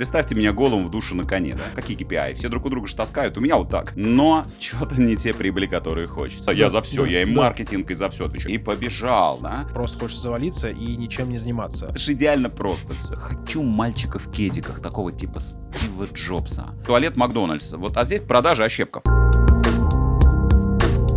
[0.00, 1.60] Представьте меня голым в душе на коне, да?
[1.74, 2.32] Какие KPI?
[2.32, 3.92] Все друг у друга же таскают, у меня вот так.
[3.96, 6.52] Но что-то не те прибыли, которые хочется.
[6.52, 8.54] Я за все, я и маркетинг, и за все отвечаю.
[8.54, 9.66] И побежал, да?
[9.74, 11.88] Просто хочешь завалиться и ничем не заниматься.
[11.88, 13.14] Это же идеально просто все.
[13.14, 16.64] Хочу мальчика в кедиках, такого типа Стива Джобса.
[16.86, 17.76] Туалет Макдональдса.
[17.76, 19.02] Вот, а здесь продажа ощепков.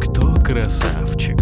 [0.02, 1.38] Кто красавчик?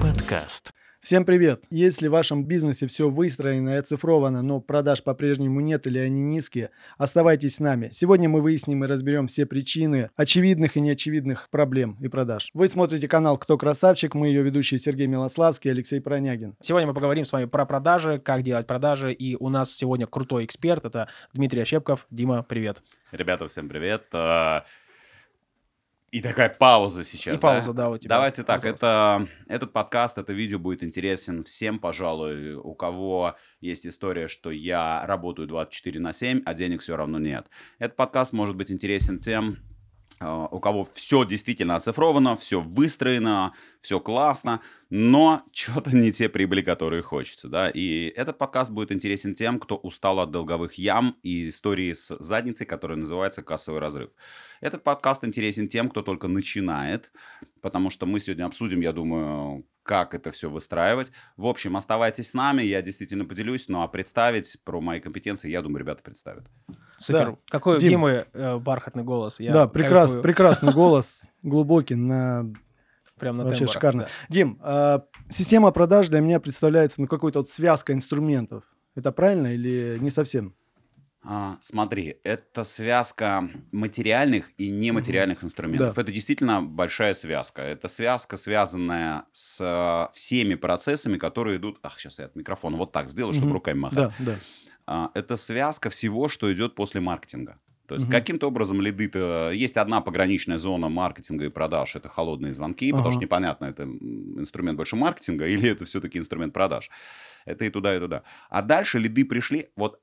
[0.00, 0.72] Подкаст.
[1.02, 1.64] Всем привет!
[1.68, 6.70] Если в вашем бизнесе все выстроено и оцифровано, но продаж по-прежнему нет или они низкие,
[6.96, 7.88] оставайтесь с нами.
[7.90, 12.50] Сегодня мы выясним и разберем все причины очевидных и неочевидных проблем и продаж.
[12.54, 16.54] Вы смотрите канал «Кто красавчик?» Мы ее ведущие Сергей Милославский и Алексей Пронягин.
[16.60, 20.44] Сегодня мы поговорим с вами про продажи, как делать продажи, и у нас сегодня крутой
[20.44, 22.06] эксперт, это Дмитрий Ощепков.
[22.12, 22.80] Дима, привет.
[23.10, 24.04] Ребята, всем привет.
[26.12, 27.34] И такая пауза сейчас.
[27.34, 28.10] И пауза, да, у тебя.
[28.10, 34.28] Давайте так, это, этот подкаст, это видео будет интересен всем, пожалуй, у кого есть история,
[34.28, 37.46] что я работаю 24 на 7, а денег все равно нет.
[37.78, 39.56] Этот подкаст может быть интересен тем,
[40.24, 44.60] у кого все действительно оцифровано, все выстроено, все классно,
[44.90, 47.70] но что-то не те прибыли, которые хочется, да.
[47.70, 52.66] И этот подкаст будет интересен тем, кто устал от долговых ям и истории с задницей,
[52.66, 54.10] которая называется «Кассовый разрыв».
[54.60, 57.12] Этот подкаст интересен тем, кто только начинает,
[57.60, 61.12] потому что мы сегодня обсудим, я думаю, как это все выстраивать.
[61.36, 65.62] В общем, оставайтесь с нами, я действительно поделюсь, ну а представить про мои компетенции, я
[65.62, 66.44] думаю, ребята представят.
[66.96, 67.32] Супер.
[67.32, 67.36] Да.
[67.48, 67.90] Какой у Дим.
[67.90, 69.40] Димы э, бархатный голос.
[69.40, 72.46] Я да, прекрас, прекрасный голос, глубокий, на
[73.18, 74.02] Прям на вообще тембрах, шикарно.
[74.02, 74.08] да.
[74.28, 78.64] Дим, а, система продаж для меня представляется ну, какой-то вот связка инструментов.
[78.94, 80.56] Это правильно или не совсем?
[81.24, 85.94] А, смотри, это связка материальных и нематериальных инструментов.
[85.94, 86.02] Да.
[86.02, 87.62] Это действительно большая связка.
[87.62, 91.78] Это связка, связанная с всеми процессами, которые идут...
[91.82, 93.54] Ах, сейчас я от микрофона вот так сделаю, чтобы Мгм.
[93.54, 93.98] руками махать.
[93.98, 94.34] Да, да.
[94.86, 97.58] А, это связка всего, что идет после маркетинга.
[97.86, 98.12] То есть Мгм.
[98.12, 99.52] каким-то образом лиды-то...
[99.52, 103.12] Есть одна пограничная зона маркетинга и продаж, это холодные звонки, потому Ага.
[103.12, 106.90] что непонятно, это инструмент больше маркетинга или это все-таки инструмент продаж.
[107.44, 108.22] Это и туда, и туда.
[108.50, 110.00] А дальше лиды пришли, вот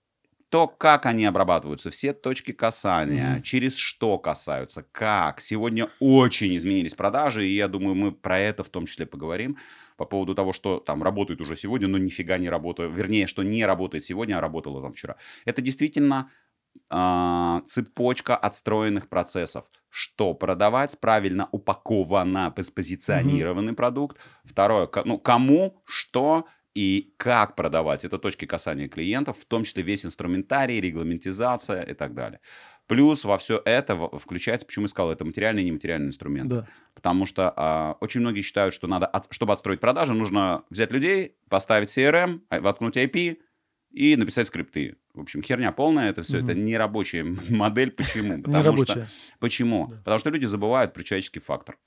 [0.49, 3.43] то, как они обрабатываются, все точки касания, Мгм.
[3.43, 5.41] через что касаются, как.
[5.41, 9.57] Сегодня очень изменились продажи, и я думаю, мы про это в том числе поговорим.
[9.97, 12.91] По поводу того, что там работает уже сегодня, но нифига не работает.
[12.95, 15.17] Вернее, что не работает сегодня, а работало там вчера.
[15.45, 16.29] Это действительно
[16.89, 19.65] а, цепочка отстроенных процессов.
[19.89, 24.17] Что продавать правильно упакованно, позиционированный продукт.
[24.43, 26.45] Второе, ну, кому, что
[26.79, 28.05] и как продавать.
[28.05, 32.39] Это точки касания клиентов, в том числе весь инструментарий, регламентизация и так далее.
[32.87, 36.55] Плюс во все это включается, почему я сказал, это материальные и нематериальные инструменты.
[36.55, 36.67] Да.
[36.95, 41.35] Потому что а, очень многие считают, что надо, от- чтобы отстроить продажи, нужно взять людей,
[41.49, 43.37] поставить CRM, а, воткнуть IP
[43.91, 44.95] и написать скрипты.
[45.13, 46.63] В общем, херня полная, это все, это Мгм.
[46.65, 47.91] не рабочая модель.
[47.91, 48.41] Почему?
[48.41, 49.07] Потому что.
[49.39, 49.87] Почему?
[49.89, 49.97] Да.
[49.97, 51.77] Потому что люди забывают про человеческий фактор.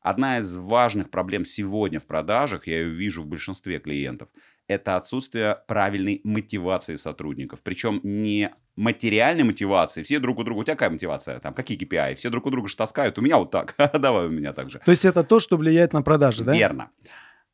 [0.00, 4.28] Одна из важных проблем сегодня в продажах, я ее вижу в большинстве клиентов,
[4.68, 7.62] это отсутствие правильной мотивации сотрудников.
[7.62, 10.02] Причем не материальной мотивации.
[10.02, 10.60] Все друг у друга.
[10.60, 11.40] У тебя какая мотивация?
[11.40, 12.14] Там какие KPI?
[12.14, 13.18] Все друг у друга же таскают.
[13.18, 13.74] У меня вот так.
[13.98, 14.80] Давай у меня так же.
[14.84, 16.54] То есть это то, что влияет на продажи, да?
[16.54, 16.90] Верно.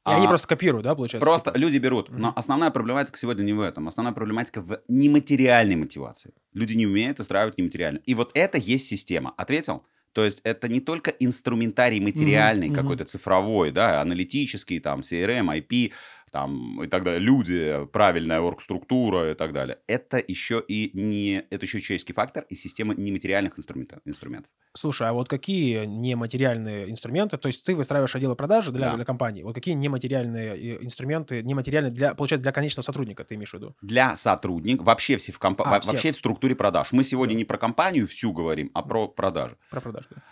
[0.06, 1.24] И они А, просто копируют, да, получается?
[1.24, 1.58] Просто типа?
[1.58, 2.10] люди берут.
[2.10, 3.88] Но основная проблематика сегодня не в этом.
[3.88, 6.34] Основная проблематика в нематериальной мотивации.
[6.52, 8.00] Люди не умеют устраивать нематериально.
[8.04, 9.32] И вот это есть система.
[9.38, 9.86] Ответил?
[10.14, 12.76] То есть это не только инструментарий материальный, мгм.
[12.76, 15.92] какой-то цифровой, да, аналитический, там, CRM, IP,
[16.34, 19.78] там, и так далее, люди, правильная оргструктура и так далее.
[19.86, 24.00] Это еще и не, это еще человеческий фактор и система нематериальных инструментов.
[24.04, 24.50] инструментов.
[24.72, 28.96] Слушай, а вот какие нематериальные инструменты, то есть ты выстраиваешь отделы продажи для, Да.
[28.96, 33.50] для компании, вот какие нематериальные э, инструменты, нематериальные для, получается, для конечного сотрудника, ты имеешь
[33.50, 33.76] в виду?
[33.80, 36.88] Для сотрудника, вообще, все в компа- А, во- вообще в структуре продаж.
[36.90, 37.38] Мы сегодня Да.
[37.38, 39.56] не про компанию всю говорим, а про продажи.
[39.70, 40.08] Про продажи.
[40.10, 40.22] да.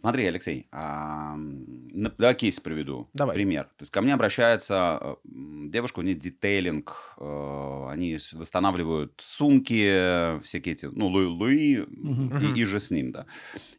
[0.00, 3.10] Смотри, Алексей, а, м, да, кейс приведу.
[3.14, 3.34] Давай.
[3.34, 3.64] Пример.
[3.64, 10.74] То есть ко мне обращается э, девушка, у нее детейлинг, э, они восстанавливают сумки, всякие
[10.74, 12.38] эти, ну, Луи, Луи Мгм.
[12.38, 13.26] и, и же с ним, да.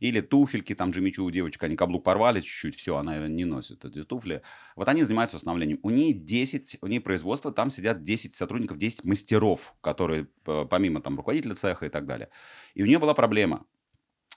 [0.02, 3.86] Или туфельки, там Джимми Чу у девочек, они каблук порвали чуть-чуть, все, она не носит,
[3.86, 4.42] эти туфли.
[4.76, 5.80] Вот они занимаются восстановлением.
[5.84, 11.16] У нее 10, у нее производство, там сидят 10 сотрудников, 10 мастеров, которые помимо там
[11.16, 12.30] руководителя цеха и так далее.
[12.74, 13.66] И у нее была проблема.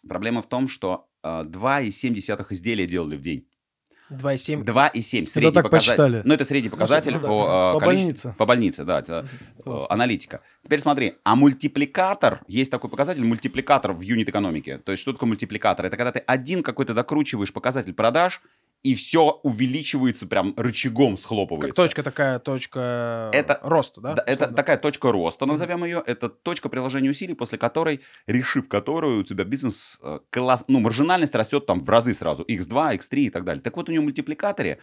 [0.08, 3.46] Проблема в том, что 2,7 изделия делали в день.
[4.10, 4.64] 2,7.
[4.64, 5.26] 2,7.
[5.26, 5.90] Средний так показатель.
[5.90, 6.22] посчитали.
[6.24, 8.34] Ну, это средний показатель ну да, по, по э, количеству- больнице.
[8.38, 8.98] По больнице, да.
[8.98, 9.26] это,
[9.58, 9.94] э, Классно.
[9.94, 10.40] аналитика.
[10.62, 14.78] Теперь смотри, а мультипликатор, есть такой показатель, мультипликатор в юнит-экономике.
[14.78, 15.86] То есть, что такое мультипликатор?
[15.86, 18.42] Это когда ты один какой-то докручиваешь показатель продаж,
[18.82, 21.68] и все увеличивается прям рычагом схлопывается.
[21.68, 24.14] Как точка такая, точка Это- роста, да?
[24.14, 26.02] Да, это такая точка роста, назовем ее.
[26.04, 31.34] Это точка приложения усилий, после которой, решив которую, у тебя бизнес, э, класс, ну, маржинальность
[31.34, 32.42] растет там в разы сразу.
[32.42, 33.62] x2, x3 и так далее.
[33.62, 34.78] Так вот, у него в мультипликаторе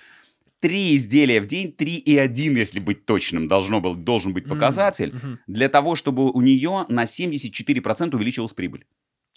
[0.60, 5.14] три изделия в день, 3 и 1, если быть точным, должно был, должен быть показатель,
[5.14, 5.40] мгм.
[5.48, 8.86] для того, чтобы у нее на 74% увеличилась прибыль.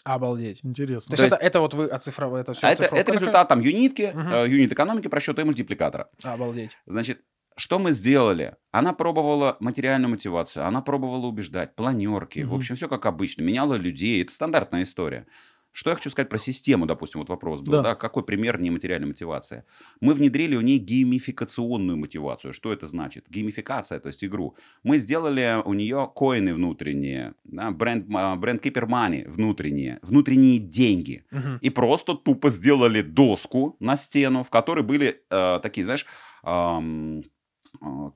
[0.05, 0.61] Обалдеть.
[0.65, 1.17] Интересно.
[1.17, 3.61] То есть есть- это, это вот вы оцифровали, это все А это, это результат там
[3.61, 4.29] юнитки, Мгм.
[4.33, 6.09] э, юнит экономики, просчета и мультипликатора.
[6.25, 6.77] Обалдеть.
[6.87, 7.21] Значит,
[7.57, 8.57] что мы сделали?
[8.71, 12.55] Она пробовала материальную мотивацию, она пробовала убеждать, планерки, в Мгм.
[12.57, 15.27] общем, все как обычно, меняла людей, это стандартная история.
[15.73, 17.83] Что я хочу сказать про систему, допустим, вот вопрос был, Да.
[17.83, 19.65] да, какой пример нематериальной мотивации?
[20.01, 22.53] Мы внедрили у ней геймификационную мотивацию.
[22.53, 23.25] Что это значит?
[23.31, 24.55] Геймификация, то есть игру.
[24.83, 31.25] Мы сделали у нее коины внутренние, да, бренд, а, бренд Keeper Money внутренние, внутренние деньги
[31.31, 31.57] Мгм.
[31.63, 36.05] и просто тупо сделали доску на стену, в которой были э, такие, знаешь,
[36.45, 37.23] э,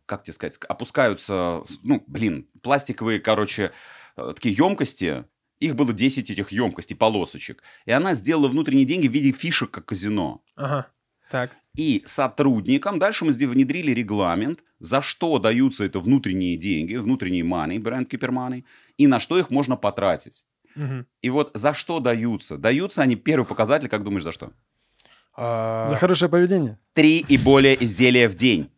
[0.04, 3.72] как тебе сказать, опускаются, ну, блин, пластиковые, короче,
[4.16, 5.24] э, такие емкости.
[5.60, 7.62] Их было 10 этих емкостей, полосочек.
[7.86, 10.42] И она сделала внутренние деньги в виде фишек, как казино.
[10.54, 10.86] Ага.
[11.30, 11.56] Так.
[11.76, 17.78] И сотрудникам дальше мы здесь внедрили регламент, за что даются это внутренние деньги, внутренние money,
[17.78, 18.64] бренд Money,
[18.98, 20.46] и на что их можно потратить.
[20.74, 21.06] Мгм.
[21.22, 22.58] И вот за что даются?
[22.58, 24.52] Даются они, первый показатель, как думаешь, за что?
[25.34, 26.78] А, За хорошее поведение?
[26.94, 28.70] три и более изделия в день.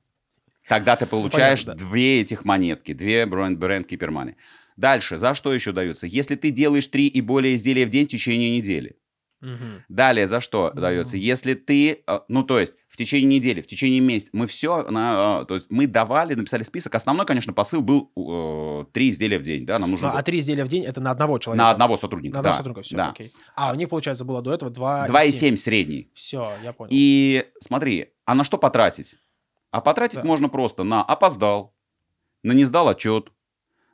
[0.69, 1.90] Тогда ты получаешь понятно, да.
[1.90, 4.34] две этих монетки, две бренд, бренд Money.
[4.78, 6.06] Дальше, за что еще даются?
[6.06, 8.96] Если ты делаешь три и более изделия в день в течение недели.
[9.40, 9.84] мгм.
[9.88, 10.80] Далее, за что Мгм.
[10.80, 11.16] дается?
[11.16, 15.40] Если ты, э, ну, то есть, в течение недели, в течение месяца, мы все, на,
[15.42, 16.94] э, то есть, мы давали, написали список.
[16.96, 20.20] Основной, конечно, посыл был э, три изделия в день, да, нам нужно Ну, было.
[20.20, 21.62] а три изделия в день это на одного человека?
[21.64, 22.34] на одного сотрудника.
[22.34, 23.10] На одного да, сотрудника, все, да.
[23.10, 23.32] окей.
[23.56, 26.10] А, у них, получается, было до этого 2 2,7 средний.
[26.14, 26.90] Все, я понял.
[26.92, 29.16] И смотри, а на что потратить?
[29.70, 30.24] А потратить Да.
[30.24, 31.74] можно просто на опоздал,
[32.42, 33.31] на не сдал отчет,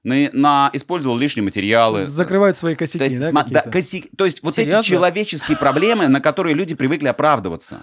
[0.05, 2.03] на, на использовал лишние материалы.
[2.03, 4.79] Закрывают свои косяки, то есть, да, сма- да, коси- то есть вот Серьезно?
[4.81, 7.81] эти человеческие проблемы, на которые люди привыкли оправдываться.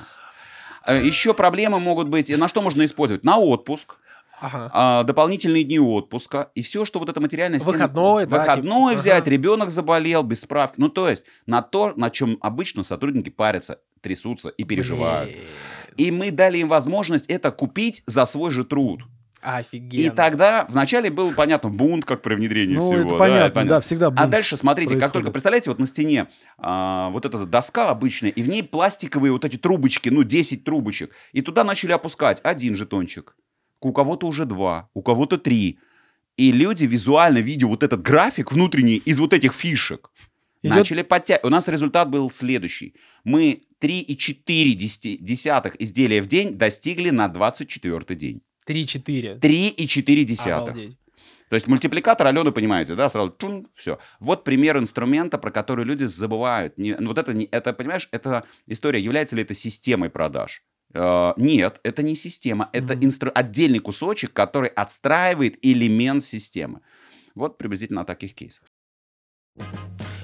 [0.86, 3.24] Э, Еще проблемы могут быть, на что можно использовать?
[3.24, 3.96] На отпуск,
[4.40, 4.72] Ага.
[4.74, 9.00] а, дополнительные дни отпуска и все, что вот эта материальная стена- Выходной, да, выходной типа,
[9.02, 9.30] взять, ага.
[9.30, 10.76] ребенок заболел без справки.
[10.78, 15.30] Ну, то есть на то, на чем обычно сотрудники парятся, трясутся и переживают.
[15.32, 15.44] Блин.
[15.98, 19.02] И мы дали им возможность это купить за свой же труд.
[19.42, 20.02] Офигенно.
[20.02, 23.00] И тогда вначале был, понятно, бунт, как при внедрении Ну, всего.
[23.02, 25.14] это да, понятно, да, всегда А бунт дальше, смотрите, как происходит.
[25.14, 26.28] только, представляете, вот на стене
[26.58, 31.12] а, вот эта доска обычная, и в ней пластиковые вот эти трубочки, ну, 10 трубочек.
[31.34, 33.36] И туда начали опускать один жетончик.
[33.82, 35.80] У кого-то уже два, у кого-то три.
[36.38, 40.12] И люди, визуально видя вот этот график внутренний из вот этих фишек,
[40.64, 41.46] Идет- начали подтягивать.
[41.46, 42.94] У нас результат был следующий.
[43.24, 48.42] Мы 3,4 десяти- десятых изделия в день достигли на 24 день.
[48.72, 49.40] 3-4.
[49.40, 50.70] 3,4 десятых.
[50.74, 50.98] Обалдеть.
[51.50, 53.36] То есть мультипликатор Алены, понимаете, да, сразу
[53.76, 54.00] все.
[54.22, 56.78] Вот пример инструмента, про который люди забывают.
[56.78, 60.64] Не- ну, вот это, не- это, понимаешь, это история, является ли это системой продаж?
[60.94, 63.06] Э, нет, это не система, это Мгм.
[63.08, 66.80] инстру- отдельный кусочек, который отстраивает элемент системы.
[67.36, 68.66] Вот приблизительно о таких кейсах.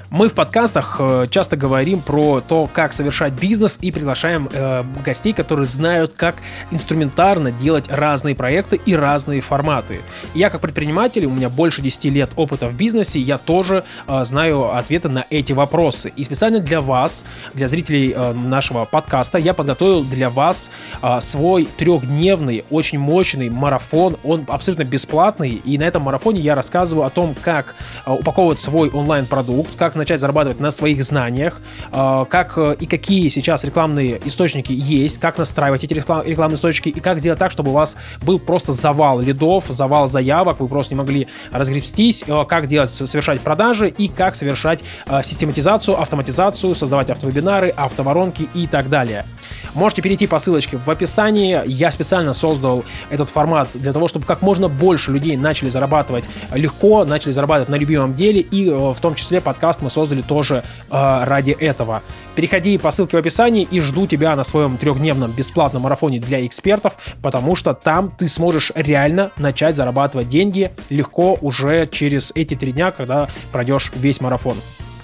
[0.10, 5.34] Мы в подкастах э, часто говорим про то, как совершать бизнес и приглашаем э, гостей,
[5.34, 6.36] которые знают, как
[6.72, 10.00] инструментарно делать разные проекты и разные форматы.
[10.34, 14.74] Я как предприниматель, у меня больше 10 лет опыта в бизнесе, я тоже э, знаю
[14.78, 16.14] ответы на эти вопросы.
[16.16, 20.72] И специально для вас, для зрителей э, нашего подкаста, я подготовил для вас
[21.02, 24.16] э, свой трехдневный, очень мощный марафон.
[24.24, 28.90] Он абсолютно бесплатный, и на этом марафоне я рассказываю о том, как э, упаковывать свой
[28.90, 31.62] онлайн-продукт, как начать зарабатывать на своих знаниях,
[31.92, 36.90] э, как э, и какие сейчас рекламные источники есть, как настраивать эти реклам- рекламные источники
[36.90, 40.94] и как сделать так, чтобы у вас был просто завал лидов, завал заявок, вы просто
[40.94, 44.84] не могли разгребстись, э, как делать, совершать продажи и как совершать
[45.24, 49.26] систематизацию, автоматизацию, создавать автовебинары, автоворонки и так далее.
[49.74, 51.62] Можете перейти по ссылочке в описании.
[51.66, 57.06] Я специально создал этот формат для того, чтобы как можно больше людей начали зарабатывать легко,
[57.06, 58.42] начали зарабатывать на любимом деле.
[58.42, 62.04] И в том числе подкаст мы создали тоже э, ради этого.
[62.36, 66.98] Переходи по ссылке в описании и жду тебя на своем трехдневном бесплатном марафоне для экспертов,
[67.22, 72.92] потому что там ты сможешь реально начать зарабатывать деньги легко уже через эти три дня,
[72.92, 74.58] когда пройдешь весь марафон.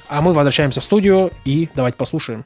[0.10, 2.46] А мы возвращаемся в студию и давайте послушаем.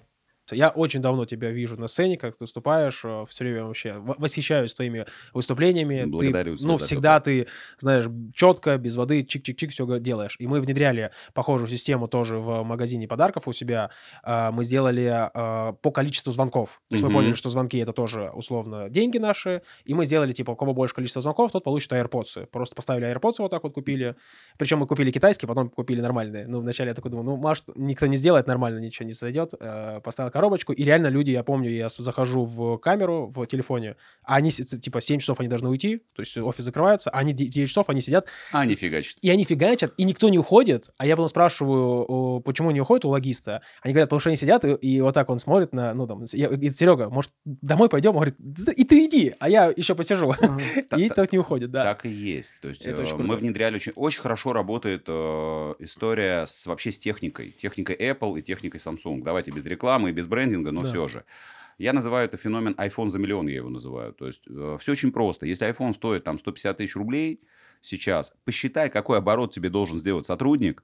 [0.55, 4.73] Я очень давно тебя вижу на сцене, как ты выступаешь, э, все время вообще восхищаюсь
[4.73, 6.01] твоими выступлениями.
[6.01, 7.47] Ты, Благодарю тебя ну, всегда ты,
[7.79, 10.35] знаешь, четко, без воды, чик-чик-чик, все делаешь.
[10.39, 13.89] И мы внедряли похожую систему тоже в магазине подарков у себя.
[14.23, 16.81] А, Мы сделали а, по количеству звонков.
[16.89, 17.17] То есть мы Мгм.
[17.19, 19.61] поняли, что звонки это тоже условно деньги наши.
[19.85, 22.47] И мы сделали, типа, у кого больше количество звонков, тот получит AirPods.
[22.47, 24.15] Просто поставили AirPods вот так вот купили.
[24.57, 26.47] Причем мы купили китайские, потом купили нормальные.
[26.47, 29.53] Ну, вначале я такой думаю, ну, может, никто не сделает нормально, ничего не зайдет.
[29.59, 34.35] Э, Поставил коробочку, и реально люди, я помню, я захожу в камеру в телефоне, а
[34.35, 37.89] они, типа, 7 часов они должны уйти, то есть офис закрывается, а они 9 часов,
[37.89, 39.15] они сидят, А, нифига себе.
[39.21, 40.89] и они фигачат, и никто не уходит.
[40.97, 43.61] А я потом спрашиваю, почему не уходят у логиста.
[43.81, 46.23] Они говорят, потому что они сидят, и, и вот так он смотрит на, ну, там,
[46.33, 48.11] я- говорит, Серега, может, домой пойдем?
[48.11, 50.33] Он говорит, «Да и ты иди, а я еще посижу.
[50.97, 51.83] И Та- так не уходит, да.
[51.83, 52.61] Так и есть.
[52.61, 57.51] То есть э, мы внедряли очень, очень хорошо работает э, история с вообще с техникой,
[57.51, 59.23] техникой Apple и техникой Samsung.
[59.23, 60.87] Давайте без рекламы и без брендинга, но Да.
[60.87, 61.23] все же.
[61.77, 64.13] Я называю это феномен iPhone за миллион, я его называю.
[64.13, 64.43] То есть
[64.79, 65.45] все очень просто.
[65.45, 67.41] Если iPhone стоит там 150 тысяч рублей
[67.81, 70.83] сейчас, посчитай, какой оборот тебе должен сделать сотрудник,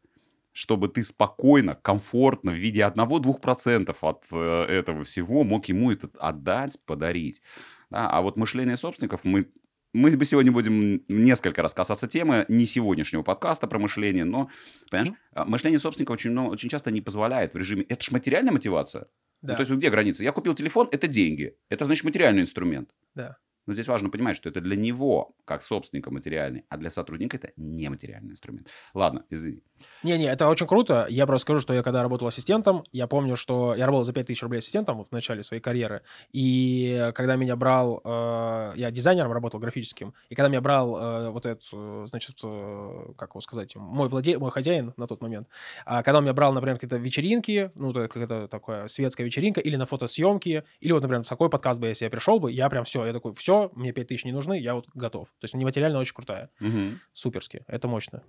[0.51, 6.77] чтобы ты спокойно, комфортно в виде 1-2% от э, этого всего мог ему это отдать,
[6.85, 7.41] подарить.
[7.89, 8.07] Да?
[8.09, 9.47] А вот мышление собственников мы
[9.95, 14.49] мы бы сегодня будем несколько раз касаться темы не сегодняшнего подкаста про мышление, но,
[14.89, 17.83] понимаешь, а, мышление собственника очень, много- очень часто не позволяет в режиме...
[17.83, 19.05] Это же материальная мотивация.
[19.43, 19.55] Ну, Да.
[19.55, 20.23] то есть где граница?
[20.23, 21.55] Я купил телефон, это деньги.
[21.69, 22.95] Это значит материальный инструмент.
[23.13, 23.37] Да.
[23.65, 27.51] Но здесь важно понимать, что это для него, как собственника, материальный, а для сотрудника это
[27.55, 28.67] нематериальный инструмент.
[28.93, 29.61] Ладно, извини.
[30.03, 31.05] Не-не, это очень круто.
[31.09, 34.43] Я просто скажу, что я когда работал ассистентом, я помню, что я работал за 5000
[34.43, 36.01] рублей ассистентом в начале своей карьеры.
[36.31, 41.45] И когда меня брал, э, я дизайнером работал, графическим, и когда меня брал э, вот
[41.45, 44.37] этот, э, значит, э, как его сказать, мой владе...
[44.37, 45.47] мой хозяин на тот момент,
[45.85, 49.85] а когда он меня брал, например, какие-то вечеринки, ну, какая-то такая светская вечеринка, или на
[49.85, 53.05] фотосъемки, или вот, например, в такой подкаст бы, если я пришел бы, я прям все,
[53.05, 55.29] я такой, все, мне 5000 не нужны, я вот готов.
[55.39, 56.99] То есть нематериально очень крутая, Мгм.
[57.13, 58.21] суперски, это мощно.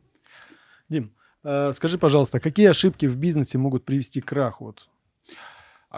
[0.88, 1.14] Дим,
[1.44, 4.64] э, скажи, пожалуйста, какие ошибки в бизнесе могут привести к краху?
[4.66, 4.88] Вот?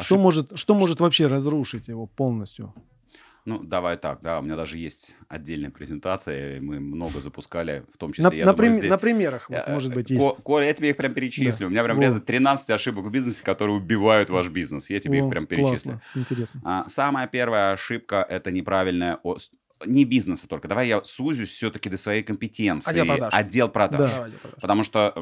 [0.00, 2.74] Что, Ошиб- может, что может вообще разрушить его полностью?
[3.46, 8.12] Ну, давай так, да, у меня даже есть отдельная презентация, мы много запускали, в том
[8.12, 10.36] числе, На, я на думаю, прим- здесь- на примерах, вот, Э, может быть, Ко- есть.
[10.42, 11.68] Коля, я тебе их прям перечислю.
[11.68, 14.90] У меня прям лезет 13 ошибок в бизнесе, которые убивают ваш бизнес.
[14.90, 15.92] Я тебе О, их прям перечислю.
[15.92, 16.60] классно, интересно.
[16.64, 19.20] А, самая первая ошибка– это неправильная...
[19.84, 20.68] Не бизнеса только.
[20.68, 22.90] Давай я сузюсь все-таки до своей компетенции.
[22.90, 23.34] Отдел продаж.
[23.34, 23.98] Отдел продаж.
[24.00, 24.14] Да.
[24.16, 25.12] Давай, Дима, Потому что,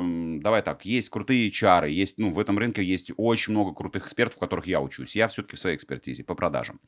[0.41, 4.37] давай так, есть крутые HR, есть, ну, в этом рынке есть очень много крутых экспертов,
[4.37, 5.17] у которых я учусь.
[5.17, 6.79] Я все-таки в своей экспертизе по продажам.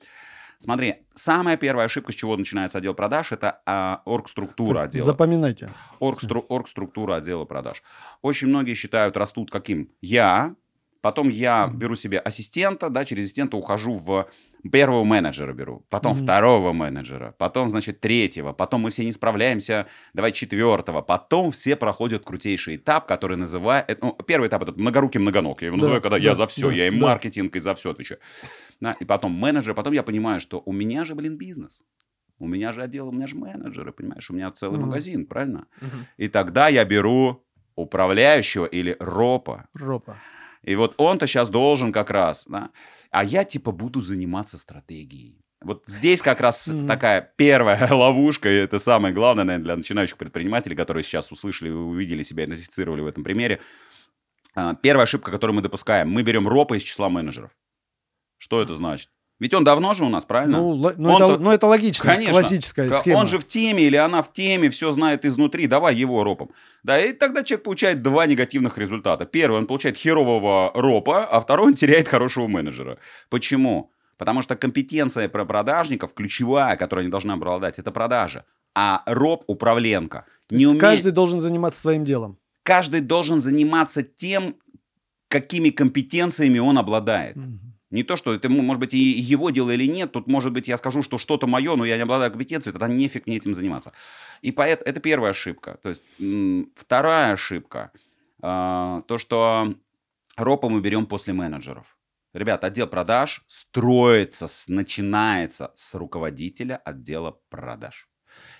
[0.58, 5.04] Смотри, самая первая ошибка, с чего начинается отдел продаж, это а, оргструктура отдела.
[5.04, 5.72] Запоминайте.
[6.00, 7.82] Оргстру- оргструктура отдела продаж.
[8.22, 9.90] Очень многие считают, растут каким?
[10.00, 10.54] Я,
[11.00, 14.28] потом я беру себе ассистента, да, через ассистента ухожу в
[14.70, 16.24] первого менеджера беру, потом Мгм.
[16.24, 22.24] второго менеджера, потом, значит, третьего, потом мы все не справляемся, давай четвертого, потом все проходят
[22.24, 26.16] крутейший этап, который называет, ну, первый этап этот многорукий многоног, я его Да, называю, когда
[26.16, 26.96] я да, за все, да, я и да.
[26.96, 28.20] маркетинг, и за все отвечаю.
[28.80, 31.84] Да, и потом менеджер, потом я понимаю, что у меня же, блин, бизнес.
[32.38, 34.88] У меня же отдел, у меня же менеджеры, понимаешь, у меня целый Мгм.
[34.88, 35.66] магазин, правильно?
[35.80, 36.06] Мгм.
[36.18, 37.42] И тогда я беру
[37.76, 39.68] управляющего или ропа.
[39.74, 40.16] Ропа.
[40.66, 42.70] И вот он-то сейчас должен как раз, да?
[43.10, 45.40] А я типа буду заниматься стратегией.
[45.62, 46.86] Вот здесь как раз Мгм.
[46.86, 52.22] такая первая ловушка, и это самое главное, наверное, для начинающих предпринимателей, которые сейчас услышали, увидели
[52.22, 53.60] себя, идентифицировали в этом примере.
[54.54, 57.52] А, Первая ошибка, которую мы допускаем, мы берем ропа из числа менеджеров.
[58.38, 59.08] Что это значит?
[59.38, 60.58] Ведь он давно же у нас, правильно?
[60.58, 62.32] Ну, ну, Он-то- это, ну, это логично, Конечно.
[62.32, 63.18] классическая Ка- схема.
[63.18, 66.50] Он же в теме или она в теме, все знает изнутри, давай его ропом.
[66.82, 69.26] Да, и тогда человек получает два негативных результата.
[69.26, 72.96] Первый, он получает херового ропа, а второй, он теряет хорошего менеджера.
[73.28, 73.90] Почему?
[74.16, 78.44] Потому что компетенция про продажников, ключевая, которую они должны обладать, это продажа.
[78.74, 80.24] А роп– управленка.
[80.48, 82.38] То Не уме- Каждый должен заниматься своим делом.
[82.62, 84.54] каждый должен заниматься тем,
[85.28, 87.36] какими компетенциями он обладает.
[87.36, 87.74] Мгм.
[87.90, 90.10] Не то, что это, может быть, и его дело или нет.
[90.12, 93.26] Тут, может быть, я скажу, что что-то мое, но я не обладаю компетенцией, тогда нефиг
[93.26, 93.92] мне этим заниматься.
[94.42, 95.78] И поэт, это первая ошибка.
[95.82, 96.02] То есть
[96.74, 97.92] вторая ошибка.
[98.42, 99.72] а, то, что
[100.36, 101.96] ропа мы берем после менеджеров.
[102.34, 108.08] Ребят, отдел продаж строится, начинается с руководителя отдела продаж.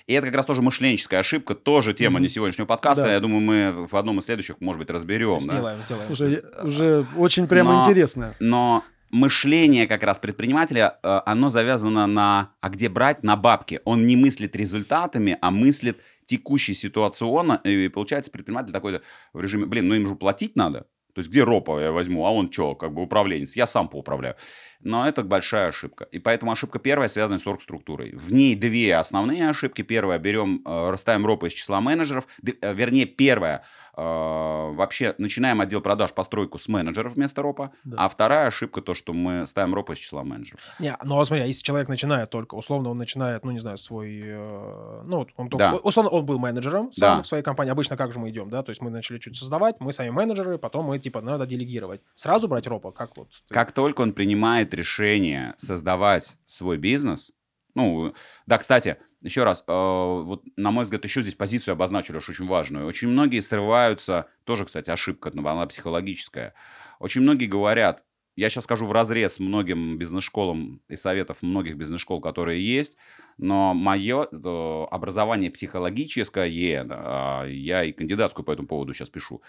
[0.07, 2.23] И это как раз тоже мышленческая ошибка, тоже тема Мгм.
[2.23, 3.05] не сегодняшнего подкаста.
[3.05, 3.13] Да.
[3.13, 5.39] Я думаю, мы в одном из следующих, может быть, разберем.
[5.41, 5.53] да.
[5.57, 6.07] Сделаем, сделаем.
[6.07, 8.35] Слушай, уже очень прямо Но- интересно.
[8.41, 8.83] Но
[9.17, 13.81] мышление как раз предпринимателя, э, оно завязано на, а где брать, на бабки.
[13.85, 17.61] Он не мыслит результатами, а мыслит текущей ситуационно.
[17.65, 19.01] И получается предприниматель такой
[19.33, 20.87] в режиме, блин, ну им же платить надо.
[21.17, 24.37] То есть где ропа я возьму, а он что, как бы управленец, я сам поуправляю.
[24.81, 26.05] Но это большая ошибка.
[26.13, 28.15] И поэтому ошибка первая связана с оргструктурой.
[28.15, 29.81] В ней две основные ошибки.
[29.81, 32.27] Первая, берем, э, расставим ропа из числа менеджеров.
[32.61, 33.65] Э, вернее, первая,
[34.01, 37.73] вообще начинаем отдел продаж постройку с менеджеров вместо ропа.
[37.85, 37.97] Да.
[38.05, 40.61] А вторая ошибка то, что мы ставим ропа из числа менеджеров.
[40.79, 43.77] Не, ну вот смотри, а если человек начинает только, условно, он начинает, ну не знаю,
[43.79, 45.77] свой, э, ну вот он только, Да.
[45.77, 47.23] условно, он был менеджером сам Да.
[47.23, 47.73] в своей компании.
[47.73, 48.63] Обычно как же мы идем, да?
[48.63, 52.01] То есть мы начали чуть создавать, мы сами менеджеры, потом мы типа надо делегировать.
[52.15, 53.29] Сразу брать ропа, как вот?
[53.49, 57.33] ты- Как только он принимает решение создавать свой бизнес,
[57.77, 58.15] ну,
[58.47, 62.47] да, кстати, еще раз, э, вот на мой взгляд, еще здесь позицию обозначили уж очень
[62.47, 62.87] важную.
[62.87, 66.55] Очень многие срываются, тоже, кстати, ошибка, но она психологическая.
[67.01, 68.03] Очень многие говорят,
[68.35, 72.97] я сейчас скажу в разрез многим бизнес-школам и советов многих бизнес-школ, которые есть,
[73.37, 79.43] но мое э, образование психологическое, да, я и кандидатскую по этому поводу сейчас пишу,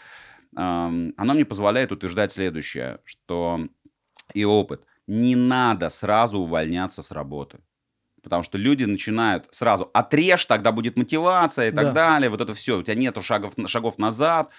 [0.58, 3.68] эм, оно мне позволяет утверждать следующее, что
[4.34, 4.84] и опыт.
[5.08, 7.60] Не надо сразу увольняться с работы.
[8.28, 11.92] Потому что люди начинают сразу отрежь, тогда будет мотивация и так Да.
[11.94, 12.30] далее.
[12.30, 12.78] Вот это все.
[12.80, 14.50] У тебя нету шагов, шагов назад.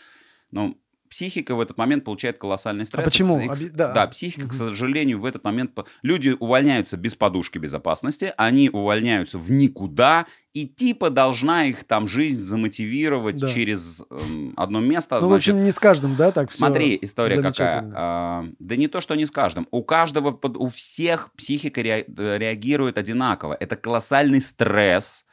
[0.50, 3.06] Ну, психика в этот момент получает колоссальный стресс.
[3.06, 3.40] И почему?
[3.40, 3.92] и да.
[3.92, 4.06] да.
[4.06, 4.56] психика, к Мгм.
[4.56, 5.78] сожалению, в этот момент...
[6.02, 12.42] Люди увольняются без подушки безопасности, они увольняются в никуда, и типа должна их там жизнь
[12.42, 13.48] замотивировать Да.
[13.48, 15.20] через эм, одно место.
[15.20, 16.58] Ну, в значит, общем, не с каждым, да, так все.
[16.58, 17.92] Смотри, история какая.
[17.94, 19.68] А, да не то, что не с каждым.
[19.70, 23.56] У каждого, у всех психика э, реагирует одинаково.
[23.58, 25.24] Это колоссальный стресс.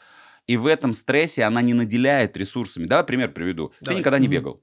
[0.47, 2.85] И в этом стрессе она не наделяет ресурсами.
[2.85, 3.69] Давай пример приведу.
[3.79, 3.99] Ты Давай.
[3.99, 4.61] никогда не бегал.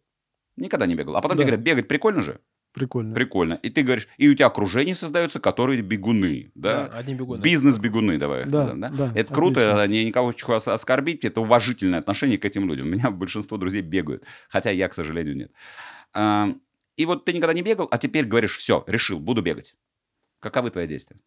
[0.56, 1.16] Никогда не бегал.
[1.16, 1.42] А потом Да.
[1.42, 2.40] тебе говорят, бегать прикольно же?
[2.72, 3.14] Прикольно.
[3.14, 3.54] Прикольно.
[3.62, 6.52] И ты говоришь, и у тебя окружение создается, которые бегуны.
[6.54, 6.86] Да?
[6.86, 7.42] одни бегуны.
[7.42, 8.46] Бизнес-бегуны, давай.
[8.46, 9.70] Да, назовем, да, Это круто, отлично.
[9.82, 12.86] это не никого хочу ос- оскорбить, это уважительное отношение к этим людям.
[12.86, 15.52] У меня большинство друзей бегают, хотя я, к сожалению, нет.
[16.14, 16.48] А,
[16.96, 19.74] И вот ты никогда не бегал, а теперь говоришь, все, решил, буду бегать.
[20.40, 21.18] Каковы твои действия?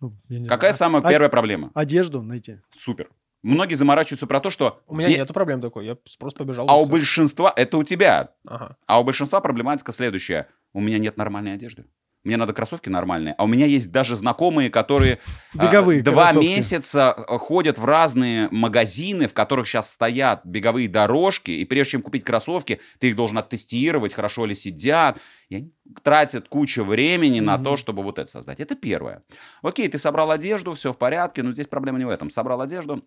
[0.00, 0.90] Ну, я не Какая знаю.
[0.90, 1.70] самая А- первая проблема?
[1.74, 2.58] Одежду найти.
[2.76, 3.10] Супер.
[3.44, 4.80] Многие заморачиваются про то, что...
[4.88, 6.66] У меня бе- нет проблем такой, я просто побежал.
[6.68, 8.76] А у большинства, это у тебя, Ага.
[8.86, 10.48] а у большинства проблематика следующая.
[10.72, 11.84] У меня нет нормальной одежды.
[12.24, 13.34] Мне надо кроссовки нормальные.
[13.36, 15.18] А у меня есть даже знакомые, которые
[15.58, 16.46] а, Беговые два кроссовки.
[16.46, 21.50] месяца э, ходят в разные магазины, в которых сейчас стоят беговые дорожки.
[21.50, 25.18] И прежде чем купить кроссовки, ты их должен оттестировать, хорошо ли сидят.
[25.50, 27.64] И они тратят кучу времени на Мгм.
[27.64, 28.58] то, чтобы вот это создать.
[28.58, 29.22] Это первое.
[29.60, 32.30] Окей, ты собрал одежду, все в порядке, но здесь проблема не в этом.
[32.30, 33.04] Собрал одежду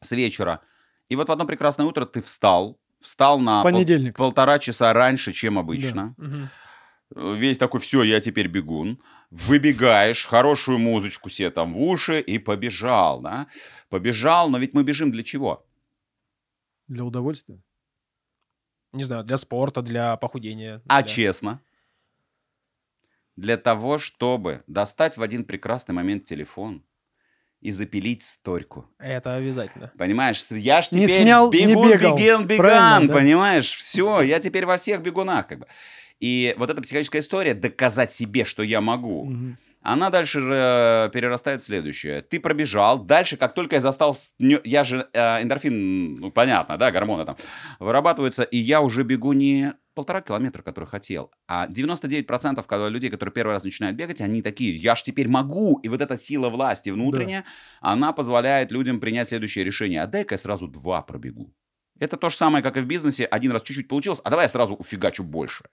[0.00, 0.60] с вечера.
[1.08, 4.16] И вот в одно прекрасное утро ты встал, встал на пол- Понедельник.
[4.16, 6.14] полтора часа раньше, чем обычно.
[6.16, 6.50] Мгм.
[7.16, 8.98] Э, Весь такой, все, я теперь бегун.
[9.30, 13.46] Выбегаешь, хорошую музычку себе там в уши и побежал, да?
[13.90, 15.66] Побежал, но ведь мы бежим для чего?
[16.88, 17.60] Для удовольствия.
[18.92, 20.80] Не знаю, для спорта, для похудения.
[20.88, 21.60] А для- честно?
[23.36, 26.84] Для того, чтобы достать в один прекрасный момент телефон
[27.64, 28.84] и запилить сторьку.
[28.98, 29.90] Это обязательно.
[29.96, 32.16] Понимаешь, я ж Не теперь снял, не бегун, бегал.
[32.18, 33.14] бегун, беган, да.
[33.14, 33.72] понимаешь?
[33.72, 35.66] Все, я теперь во всех бегунах, как бы.
[36.20, 39.58] И вот эта психологическая история, доказать себе, что я могу, Мгм.
[39.84, 42.22] Она дальше же перерастает в следующее.
[42.22, 44.16] Ты пробежал, дальше, как только я застал...
[44.38, 47.36] Я же э, эндорфин, ну, понятно, да, гормоны там
[47.78, 53.32] вырабатываются, и я уже бегу не полтора километра, который хотел, а 99% когда людей, которые
[53.32, 56.88] первый раз начинают бегать, они такие, я ж теперь могу, и вот эта сила власти
[56.90, 57.44] внутренняя,
[57.80, 61.54] она позволяет людям принять следующее решение, а дай-ка я сразу два пробегу.
[62.00, 63.24] Это то же самое, как и в бизнесе.
[63.24, 65.64] Один раз чуть-чуть получилось, а давай я сразу уфигачу больше.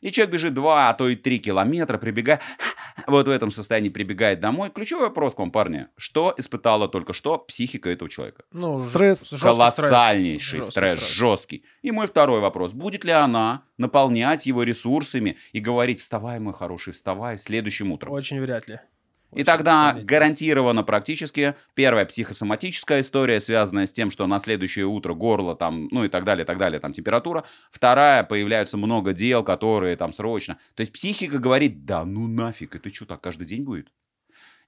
[0.00, 2.40] И человек бежит 2, а то и 3 километра, прибегая,
[3.06, 4.70] вот в этом состоянии прибегает домой.
[4.70, 5.86] Ключевой вопрос к вам, парни.
[5.96, 8.44] Что испытала только что психика этого человека?
[8.52, 9.34] Ну, Стресс.
[9.40, 11.64] Колоссальнейший Жесткий стресс, жесткий.
[11.82, 12.72] И мой второй вопрос.
[12.72, 18.12] Будет ли она наполнять его ресурсами и говорить, вставай, мой хороший, вставай, следующим утром?
[18.12, 18.80] Очень вряд ли.
[19.34, 25.54] И тогда гарантированно практически первая психосоматическая история, связанная с тем, что на следующее утро горло
[25.54, 27.44] там, ну и так далее, так далее, там температура.
[27.70, 30.58] Вторая, появляется много дел, которые там срочно.
[30.74, 33.88] То есть психика говорит, да ну нафиг, это что, так каждый день будет?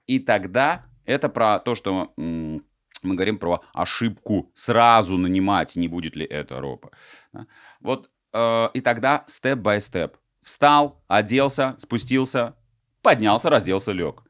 [0.05, 2.63] И тогда это про то, что м,
[3.01, 6.91] мы говорим про ошибку сразу нанимать, не будет ли это ропа.
[7.33, 7.47] Да?
[7.79, 10.17] Вот э, и тогда степ-бай-степ.
[10.43, 12.55] Встал, оделся, спустился,
[13.01, 14.23] поднялся, разделся, лег.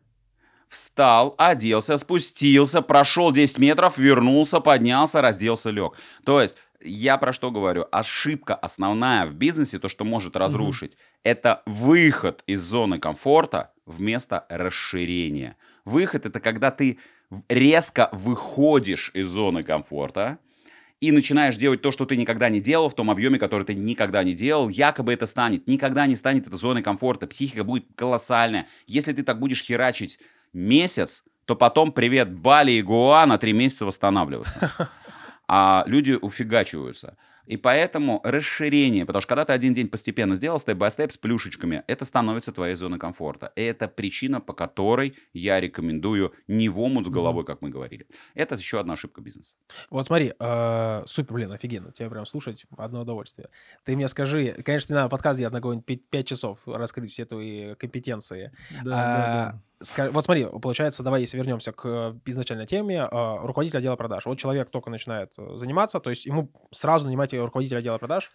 [0.71, 5.97] Встал, оделся, спустился, прошел 10 метров, вернулся, поднялся, разделся, лег.
[6.23, 7.87] То есть, я про что говорю?
[7.91, 15.57] Ошибка основная в бизнесе, то, что может разрушить, это выход из зоны комфорта вместо расширения.
[15.83, 16.99] Выход это когда ты
[17.49, 20.39] резко выходишь из зоны комфорта
[21.01, 24.23] и начинаешь делать то, что ты никогда не делал, в том объеме, который ты никогда
[24.23, 25.67] не делал, якобы это станет.
[25.67, 27.27] Никогда не станет это зоной комфорта.
[27.27, 28.69] Психика будет колоссальная.
[28.87, 30.17] Если ты так будешь херачить
[30.53, 34.71] месяц, то потом привет Бали и Гуа на три месяца восстанавливаться.
[35.53, 37.17] А люди уфигачиваются.
[37.45, 42.05] И поэтому расширение, потому что когда ты один день постепенно сделал степ-бай-степ с плюшечками, это
[42.05, 43.51] становится твоей зоной комфорта.
[43.57, 48.07] И это причина, по которой я рекомендую не в омут с головой, как мы говорили.
[48.33, 49.57] Это еще одна ошибка бизнеса.
[49.89, 51.91] Вот смотри, э, супер, блин, офигенно.
[51.91, 53.49] Тебя прям слушать одно удовольствие.
[53.83, 57.75] Ты мне скажи, конечно, не надо подкаст делать на какой-нибудь 5 часов, раскрыть все твои
[57.75, 58.53] компетенции.
[58.83, 59.61] Да, да, А, да.
[60.11, 64.25] Вот смотри, получается, давай, если вернемся к э, изначальной теме, э, руководитель отдела продаж.
[64.25, 68.31] Вот человек только начинает э, заниматься, то есть ему сразу нанимать руководителя отдела продаж.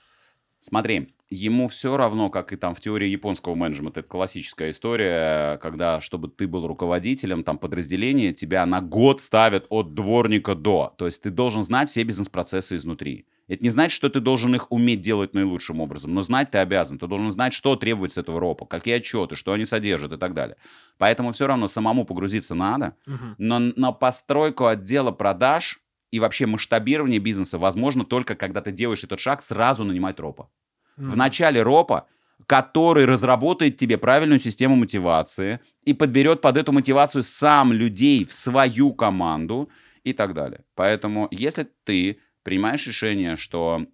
[0.61, 6.01] Смотри, ему все равно, как и там в теории японского менеджмента, это классическая история, когда,
[6.01, 10.93] чтобы ты был руководителем там подразделения, тебя на год ставят от дворника до.
[10.99, 13.27] То есть ты должен знать все бизнес-процессы изнутри.
[13.49, 16.99] Это не значит, что ты должен их уметь делать наилучшим образом, но знать ты обязан.
[16.99, 20.57] Ты должен знать, что требуется этого ропа, какие отчеты, что они содержат и так далее.
[20.99, 22.97] Поэтому все равно самому погрузиться надо,
[23.39, 25.81] но на постройку отдела продаж
[26.11, 30.49] и вообще масштабирование бизнеса возможно только когда ты делаешь этот шаг сразу нанимать ропа.
[30.97, 31.19] В Мгм.
[31.19, 32.07] начале ропа,
[32.47, 38.93] который разработает тебе правильную систему мотивации и подберет под эту мотивацию сам людей в свою
[38.93, 39.69] команду
[40.05, 40.65] и так далее.
[40.75, 43.87] Поэтому, если ты принимаешь решение, что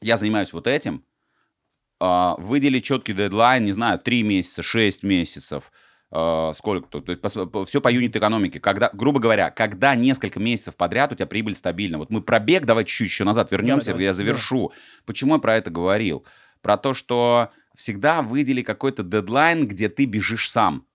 [0.00, 1.04] я занимаюсь вот этим,
[1.98, 5.72] а, выдели четкий дедлайн, не знаю, 3 месяца, 6 месяцев,
[6.12, 7.10] а, сколько тут,
[7.68, 8.60] все по юнит экономике.
[8.60, 11.98] Когда, грубо говоря, когда несколько месяцев подряд у тебя прибыль стабильна.
[11.98, 14.14] Вот мы пробег, давай чуть-чуть еще назад вернемся, давай, я да.
[14.14, 14.72] завершу.
[15.04, 16.24] Почему я про это говорил?
[16.62, 20.86] Про то, что всегда выдели какой-то дедлайн, где ты бежишь сам,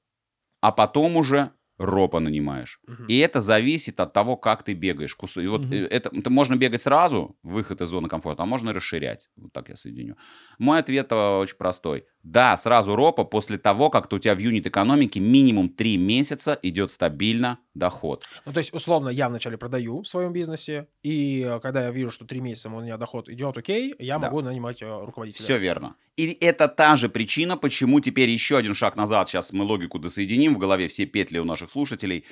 [0.62, 2.80] а потом уже ропа нанимаешь.
[2.88, 3.08] Мгм.
[3.08, 5.17] И это зависит от того, как ты бегаешь.
[5.36, 9.30] И вот э, это, это можно бегать сразу, выход из зоны комфорта, а можно расширять.
[9.36, 10.15] Вот так я соединю.
[10.60, 12.06] Мой ответ э, очень простой.
[12.24, 16.92] Да, сразу ропа после того, как у тебя в юнит экономике минимум 3 месяца идет
[16.92, 18.28] стабильно доход.
[18.46, 22.12] Ну, то есть, условно, я вначале продаю в своем бизнесе, и э, когда я вижу,
[22.12, 24.28] что три месяца у меня доход идет окей, я Да.
[24.28, 25.44] могу нанимать э, руководителя.
[25.44, 25.96] Все верно.
[26.18, 29.30] И это та же причина, почему теперь еще один шаг назад.
[29.30, 32.26] Сейчас мы логику досоединим в голове, все петли у наших слушателей.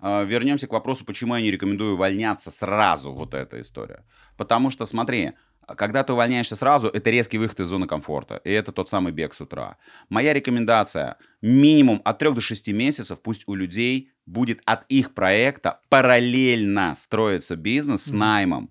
[0.00, 4.04] Э, Вернемся к вопросу, почему я не рекомендую увольняться сразу, вот эта история.
[4.36, 5.32] Потому что, смотри,
[5.76, 8.36] когда ты увольняешься сразу, это резкий выход из зоны комфорта.
[8.44, 9.76] И это тот самый бег с утра.
[10.08, 15.80] Моя рекомендация, минимум от 3 до 6 месяцев пусть у людей будет от их проекта
[15.88, 18.70] параллельно строиться бизнес с наймом.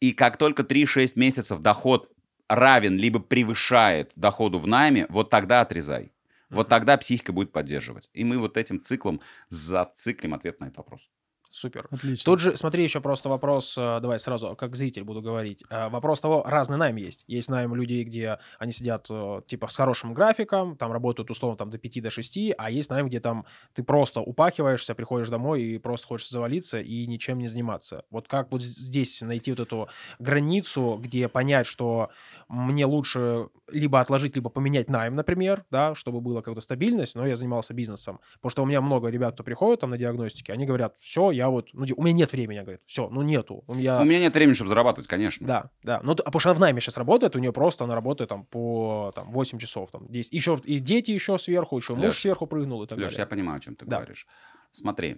[0.00, 2.10] И как только 3-6 месяцев доход
[2.48, 6.12] равен либо превышает доходу в найме, вот тогда отрезай.
[6.50, 8.10] Вот тогда психика будет поддерживать.
[8.12, 11.08] И мы вот этим циклом зациклим ответ на этот вопрос.
[11.52, 11.86] Супер.
[11.90, 12.24] Отлично.
[12.24, 15.62] Тут же, смотри, еще просто вопрос, э, давай сразу, как зритель буду говорить.
[15.68, 17.24] Э, Вопрос того, разный найм есть.
[17.26, 21.68] Есть найм людей, где они сидят, э, типа, с хорошим графиком, там работают, условно, там
[21.68, 25.78] до 5 до 6, а есть найм, где там ты просто упахиваешься, приходишь домой и
[25.78, 28.04] просто хочешь завалиться и ничем не заниматься.
[28.10, 29.88] Вот как вот здесь найти вот эту
[30.18, 32.08] границу, где понять, что
[32.48, 37.36] мне лучше либо отложить, либо поменять найм, например, да, чтобы была какая-то стабильность, но я
[37.36, 38.20] занимался бизнесом.
[38.36, 41.41] Потому что у меня много ребят, кто приходит там на диагностике, они говорят, все, я
[41.50, 43.64] вот, ну, у меня нет времени, говорят, все, ну, нету.
[43.66, 44.00] У меня...
[44.00, 45.46] У меня нет времени, чтобы зарабатывать, конечно.
[45.46, 46.00] Да, да.
[46.02, 48.44] Ну, а потому что она в найме сейчас работает, у нее просто она работает там
[48.44, 50.32] по там, 8 часов, там, 10.
[50.32, 53.18] Еще и дети еще сверху, еще муж Леш, сверху прыгнул и так Леш, далее.
[53.20, 53.96] я понимаю, о чем ты Да.
[53.98, 54.26] говоришь.
[54.70, 55.16] Смотри,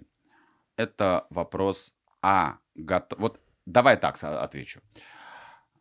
[0.75, 2.57] это вопрос А.
[2.75, 4.81] гото- Вот давай так отвечу.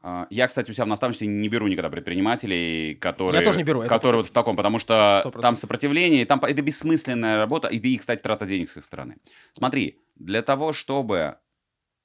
[0.07, 3.43] А, Я, кстати, у себя в наставничестве не беру никогда предпринимателей, которые...
[3.43, 5.41] тоже не беру, Которые вот в таком, потому что 100%.
[5.41, 9.17] там сопротивление, там это бессмысленная работа, и, и, кстати, трата денег с их стороны.
[9.55, 11.37] Смотри, для того, чтобы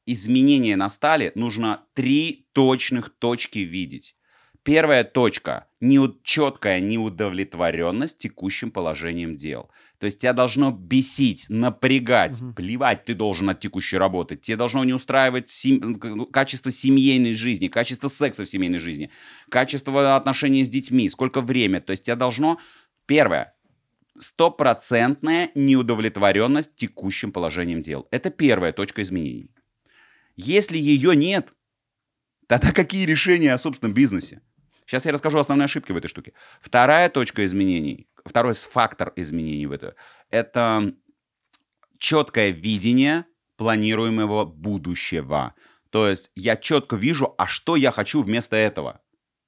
[0.05, 4.15] изменения настали, нужно три точных точки видеть.
[4.63, 9.71] Первая точка– неу- четкая неудовлетворенность текущим положением дел.
[9.99, 12.53] То есть тебя должно бесить, напрягать, Мгм.
[12.55, 14.35] плевать ты должен от текущей работы.
[14.35, 19.09] Тебе должно не устраивать сем- ну, качество семейной жизни, качество секса в семейной жизни,
[19.49, 21.79] качество отношений с детьми, сколько время.
[21.79, 22.59] То есть тебя должно...
[23.05, 23.55] Первое.
[24.19, 28.07] Стопроцентная неудовлетворенность текущим положением дел.
[28.11, 29.51] Это первая точка изменений.
[30.35, 31.53] Если ее нет,
[32.47, 34.41] тогда какие решения о собственном бизнесе?
[34.85, 36.33] Сейчас я расскажу основные ошибки в этой штуке.
[36.59, 39.95] Вторая точка изменений, второй фактор изменений в это,
[40.31, 40.93] это
[41.99, 45.53] четкое видение планируемого будущего.
[45.91, 49.01] То есть я четко вижу, а что я хочу вместо этого.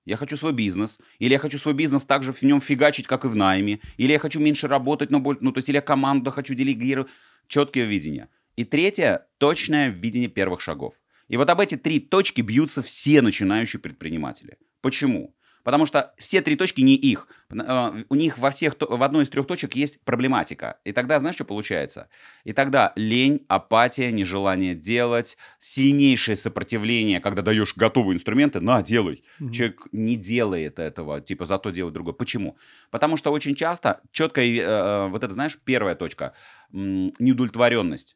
[0.05, 3.27] Я хочу свой бизнес, или я хочу свой бизнес также в нем фигачить, как и
[3.27, 6.31] в найме, или я хочу меньше работать, но больше, ну, то есть, или я команду
[6.31, 7.11] хочу делегировать.
[7.47, 8.29] Четкое видение.
[8.55, 10.95] И третье, точное видение первых шагов.
[11.27, 14.57] И вот об эти три точки бьются все начинающие предприниматели.
[14.81, 15.35] Почему?
[15.63, 17.27] Потому что все три точки не их.
[17.51, 20.79] Э, У них во всех, в одной из трех точек есть проблематика.
[20.83, 22.09] И тогда, знаешь, что получается?
[22.43, 29.23] И тогда лень, апатия, нежелание делать, сильнейшее сопротивление, когда даешь готовые инструменты, на, делай.
[29.39, 29.51] Мгм.
[29.51, 32.13] Человек не делает этого, типа, зато делает другое.
[32.13, 32.57] Почему?
[32.89, 36.33] Потому что очень часто четкая, э, э, вот это, знаешь, первая точка,
[36.73, 38.15] м, неудовлетворенность.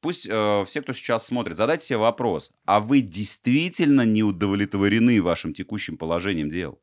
[0.00, 5.54] Пусть э, все, кто сейчас смотрит, задайте себе вопрос, а вы действительно не удовлетворены вашим
[5.54, 6.78] текущим положением дел?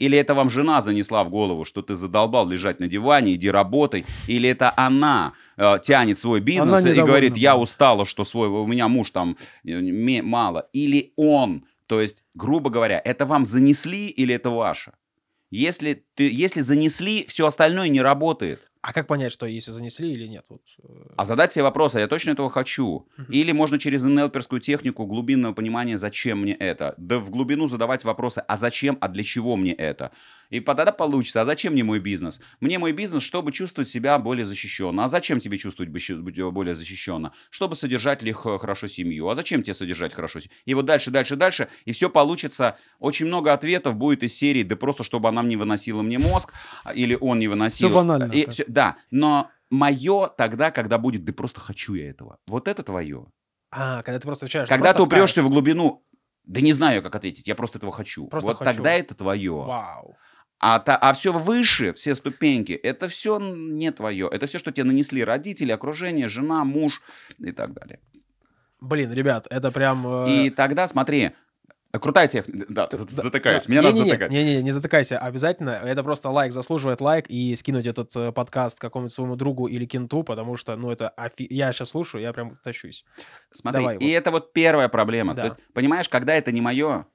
[0.00, 4.06] Или это вам жена занесла в голову, что ты задолбал лежать на диване, иди работай?
[4.26, 8.88] Или это она э, тянет свой бизнес и говорит, я устала, что свой, у меня
[8.88, 10.68] муж там э, мало?
[10.72, 11.64] Или он?
[11.86, 14.92] То есть, грубо говоря, это вам занесли или это ваше?
[15.50, 18.69] Если, ты, если занесли, все остальное не работает.
[18.82, 20.46] А как понять, что если занесли или нет?
[20.48, 23.06] Вот, э, А задать себе вопрос, а я точно этого хочу?
[23.28, 26.94] Или можно через НЛПерскую технику глубинного понимания, зачем мне это?
[26.96, 30.12] Да в глубину задавать вопросы, а зачем, а для чего мне это?
[30.48, 32.40] И тогда получится, а зачем мне мой бизнес?
[32.60, 35.04] Мне мой бизнес, чтобы чувствовать себя более защищенно.
[35.04, 37.32] А зачем тебе чувствовать быть более защищенно?
[37.50, 39.28] Чтобы содержать ли х- хорошо семью.
[39.28, 40.56] А зачем тебе содержать хорошо семью?
[40.64, 41.68] И вот дальше, дальше, дальше.
[41.84, 42.78] И все получится.
[42.98, 46.52] Очень много ответов будет из серии, да просто, чтобы она не выносила мне мозг,
[46.84, 47.88] а, или он не выносил.
[47.94, 48.46] банально И.
[48.72, 52.38] да, но мое тогда, когда будет, да просто хочу я этого.
[52.46, 53.26] Вот это твое.
[53.70, 54.68] А, когда ты просто отвечаешь.
[54.68, 56.04] Когда ты упрешься в глубину,
[56.44, 58.26] да не знаю, как ответить, я просто этого хочу.
[58.26, 58.70] Просто вот хочу.
[58.72, 59.52] тогда это твое.
[59.52, 60.16] Вау.
[60.58, 64.28] А, та- а все выше, все ступеньки, это все не твое.
[64.30, 67.00] Это все, что тебе нанесли родители, окружение, жена, муж
[67.38, 68.00] и так далее.
[68.80, 70.06] Блин, ребят, это прям...
[70.06, 71.30] э, И тогда, смотри,
[71.98, 72.66] крутая техника.
[72.68, 73.64] Да, да, затыкаюсь.
[73.66, 73.72] да.
[73.72, 74.30] Меня надо Не-не-не, затыкать.
[74.30, 75.70] Не-не, не затыкайся, обязательно.
[75.70, 80.22] Это просто лайк заслуживает лайк и скинуть этот э, подкаст какому-нибудь своему другу или кенту,
[80.22, 81.46] потому что, ну, это офи...
[81.50, 83.04] Я сейчас слушаю, я прям тащусь.
[83.52, 84.12] Смотри, Давай, и вот.
[84.12, 85.34] это вот первая проблема.
[85.34, 85.42] Да.
[85.42, 87.06] То есть, понимаешь, когда это не мое,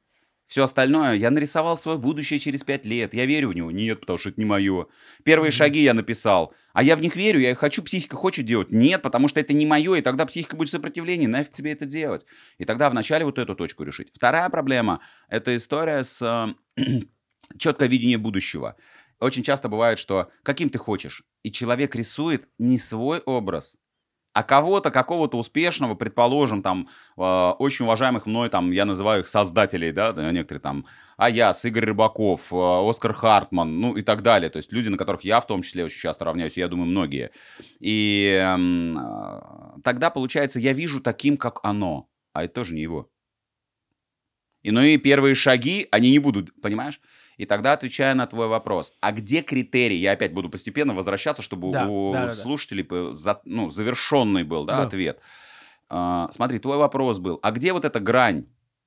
[0.47, 3.13] все остальное, я нарисовал свое будущее через пять лет.
[3.13, 3.71] Я верю в него?
[3.71, 4.87] Нет, потому что это не мое.
[5.23, 5.55] Первые Мгм.
[5.57, 6.53] шаги я написал.
[6.73, 8.71] А я в них верю, я их хочу, психика хочет делать.
[8.71, 11.25] Нет, потому что это не мое, и тогда психика будет в сопротивлении.
[11.25, 12.25] Нафиг тебе это делать?
[12.59, 14.09] И тогда вначале вот эту точку решить.
[14.13, 16.53] Вторая проблема– это история с
[17.57, 18.75] четкое видение будущего.
[19.19, 23.77] Очень часто бывает, что каким ты хочешь, и человек рисует не свой образ,
[24.35, 27.21] а кого-то, какого-то успешного, предположим, там, э,
[27.57, 32.89] очень уважаемых мной, там, я называю их создателей, да, некоторые там, Аяс, Игорь Рыбаков, э,
[32.89, 34.49] Оскар Хартман, ну и так далее.
[34.49, 37.31] То есть люди, на которых я в том числе очень часто равняюсь, я думаю, многие.
[37.79, 43.09] И эм, э, тогда, получается, я вижу таким, как оно, а это тоже не его.
[44.63, 46.99] И ну и первые шаги, они не будут, понимаешь?
[47.37, 49.97] И тогда отвечая на твой вопрос, а где критерий?
[49.97, 52.33] Я опять буду постепенно возвращаться, чтобы Да, у да, да, да.
[52.35, 54.83] слушателей по- за- ну, завершенный был да, Да.
[54.83, 55.19] ответ.
[55.89, 58.45] А, смотри, твой вопрос был, а где вот эта грань?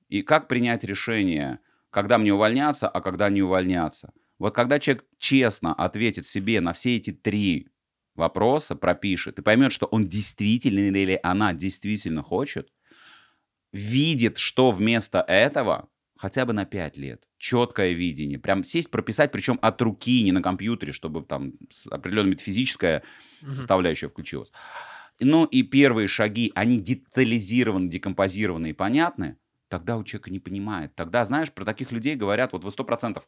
[0.09, 1.59] И как принять решение,
[1.91, 4.11] когда мне увольняться, а когда не увольняться?
[4.39, 7.67] Вот когда человек честно ответит себе на все эти три
[8.15, 12.69] вопроса, пропишет и поймет, что он действительно или она действительно хочет,
[13.71, 17.23] видит, что вместо этого хотя бы на 5 лет.
[17.37, 18.37] Четкое видение.
[18.37, 21.53] Прям сесть, прописать, причем от руки, не на компьютере, чтобы там
[21.89, 23.03] определенная метафизическая
[23.41, 23.51] Мгм.
[23.51, 24.51] составляющая включилась.
[25.21, 29.37] Ну и первые шаги, они детализированы, декомпозированы и понятны,
[29.69, 30.93] тогда у человека не понимает.
[30.95, 33.25] Тогда, знаешь, про таких людей говорят, вот вы сто процентов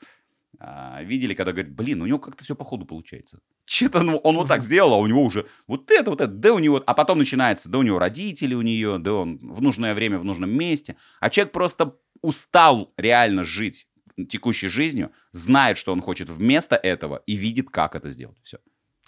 [0.59, 3.39] а, видели, когда говорят, блин, у него как-то все по ходу получается.
[3.65, 6.53] Че-то ну, он вот так сделал, а у него уже вот это, вот это, да
[6.53, 6.83] у него...
[6.85, 10.25] А потом начинается, да у него родители у нее, да он в нужное время в
[10.25, 10.97] нужном месте.
[11.21, 13.87] А человек просто устал реально жить
[14.29, 18.37] текущей жизнью, знает, что он хочет вместо этого и видит, как это сделать.
[18.43, 18.59] Все.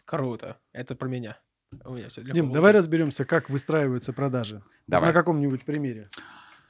[0.06, 0.58] Круто.
[0.72, 1.38] Это про меня.
[1.86, 4.64] У меня все Дим, давай разберемся, как выстраиваются продажи.
[4.88, 5.10] Давай.
[5.10, 6.10] На каком-нибудь примере.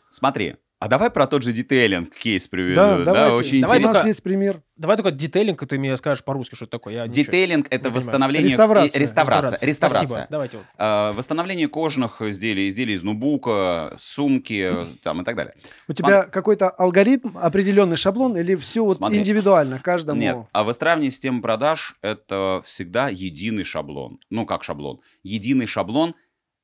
[0.10, 2.76] Смотри, а давай про тот же детейлинг кейс приведу.
[2.76, 3.36] Да, Да, давайте.
[3.36, 3.88] очень Давай У интересно.
[3.93, 4.62] нас только- есть пример.
[4.76, 6.93] Давай только детейлинг, и ты мне скажешь по-русски, что это такое.
[6.96, 8.50] Я Детейлинг это восстановление...
[8.50, 9.00] Реставрация.
[9.00, 9.65] и- Реставрация.
[9.67, 10.08] Реставрация.
[10.08, 10.28] Спасибо.
[10.30, 10.65] Давайте вот.
[10.78, 14.69] А, восстановление кожаных изделий, изделий из нубука, сумки
[15.04, 15.56] там и так далее.
[15.88, 19.19] У тебя какой-то алгоритм, определенный шаблон, или все вот Смотри.
[19.19, 20.19] индивидуально каждому?
[20.19, 24.19] Нет, а выстраивание системы продаж это всегда единый шаблон.
[24.30, 25.00] Ну, как шаблон?
[25.24, 26.15] Единый шаблон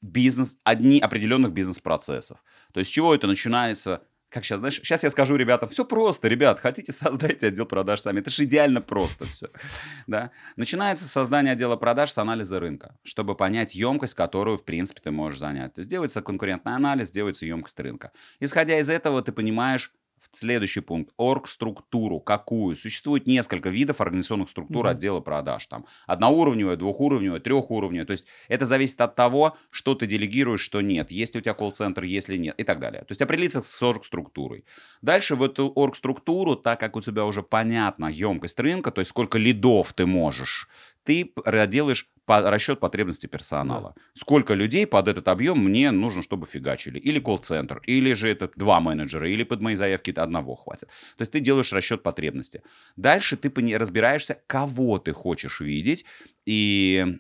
[0.02, 2.44] бизнес, одни определенных бизнес-процессов.
[2.74, 4.02] То есть с чего это начинается?
[4.30, 8.20] Как сейчас, знаешь, сейчас я скажу ребятам, все просто, ребят, хотите, создайте отдел продаж сами.
[8.20, 9.48] Это же идеально просто все.
[10.08, 10.32] Да?
[10.56, 15.40] Начинается создание отдела продаж с анализа рынка, чтобы понять емкость, которую, в принципе, ты можешь
[15.40, 15.74] занять.
[15.74, 18.12] То есть делается конкурентный анализ, делается емкость рынка.
[18.40, 19.92] Исходя из этого, ты понимаешь,
[20.32, 21.14] Следующий пункт.
[21.18, 22.20] Оргструктуру.
[22.20, 22.76] Какую?
[22.76, 24.92] Существует несколько видов организационных структур Мгм.
[24.92, 25.66] отдела продаж.
[25.68, 28.06] Там одноуровневая, двухуровневая, трехуровневая.
[28.06, 31.12] То есть это зависит от того, что ты делегируешь, что нет.
[31.12, 33.02] Есть ли у тебя колл-центр, если нет и так далее.
[33.02, 34.66] То есть определиться с оргструктурой.
[35.02, 39.38] Дальше в эту оргструктуру, так как у тебя уже понятна емкость рынка, то есть сколько
[39.38, 40.68] лидов ты можешь,
[41.04, 41.34] ты
[41.68, 43.96] делаешь по- расчет потребностей персонала.
[44.14, 47.00] Сколько людей под этот объем мне нужно, чтобы фигачили.
[47.00, 50.90] Или колл-центр, или же это два менеджера, или под мои заявки одного хватит.
[51.18, 52.62] То есть ты делаешь расчет потребности.
[52.96, 56.06] Дальше ты разбираешься, кого ты хочешь видеть,
[56.46, 57.18] и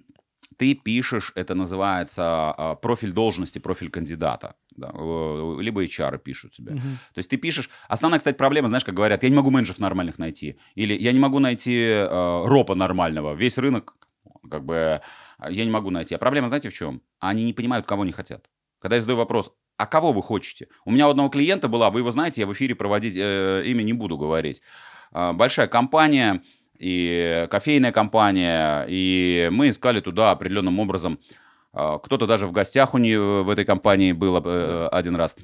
[0.59, 2.23] ты пишешь, это называется
[2.57, 4.55] а, профиль должности, профиль кандидата.
[4.75, 6.73] да, э, Либо HR пишут тебе.
[6.73, 6.97] Мгм.
[7.13, 7.69] То есть ты пишешь...
[7.87, 10.57] Основная, кстати, проблема, знаешь, как говорят, я не могу менеджеров нормальных найти.
[10.75, 13.35] Или я не могу найти э, ропа нормального.
[13.35, 13.95] Весь рынок,
[14.51, 14.99] как бы, э,
[15.49, 16.15] я не могу найти.
[16.15, 17.01] А проблема, знаете, в чем?
[17.19, 18.49] Они не понимают, кого они хотят.
[18.79, 20.67] Когда я задаю вопрос, а кого вы хотите?
[20.83, 23.83] У меня у одного клиента была, вы его знаете, я в эфире проводить э, имя
[23.83, 24.61] не буду говорить.
[25.11, 26.43] А, большая компания,
[26.79, 31.19] и кофейная компания, и мы искали туда определенным образом
[31.71, 35.35] а, кто-то даже в гостях у нее в этой компании был э, один раз.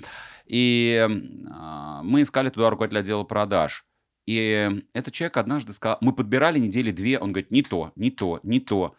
[0.46, 1.08] И
[1.52, 3.86] а, мы искали туда руководителя отдела продаж.
[4.26, 8.40] И этот человек однажды сказал, мы подбирали недели две, он говорит, не то, не то,
[8.42, 8.96] не то.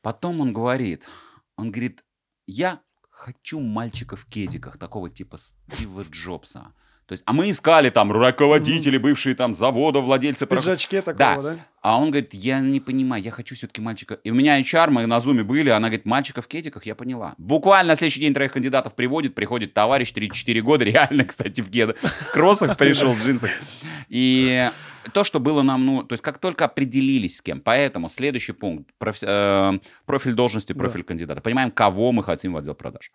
[0.00, 1.08] Потом он говорит,
[1.56, 2.04] он говорит,
[2.46, 6.72] я хочу мальчика в кедиках, такого типа Стива Джобса.
[7.06, 10.46] То есть, а мы искали там руководители, бывшие там завода, владельцы...
[10.46, 11.56] В пиджачке такого, да?
[11.82, 14.14] А он говорит, я не понимаю, я хочу все-таки мальчика.
[14.22, 17.34] И у меня HR, мы на зуме были, она говорит, мальчика в кедиках, я поняла.
[17.38, 21.96] Буквально на следующий день троих кандидатов приводит, приходит товарищ 34 года, реально, кстати, в кедах,
[21.96, 23.50] в кроссах пришел, в джинсах.
[24.08, 24.70] И
[25.12, 27.60] то, что было нам, ну, то есть как только определились с кем.
[27.60, 31.40] Поэтому следующий пункт, профи- э, профиль должности, профиль кандидата.
[31.40, 33.10] Понимаем, кого мы хотим в отдел продаж.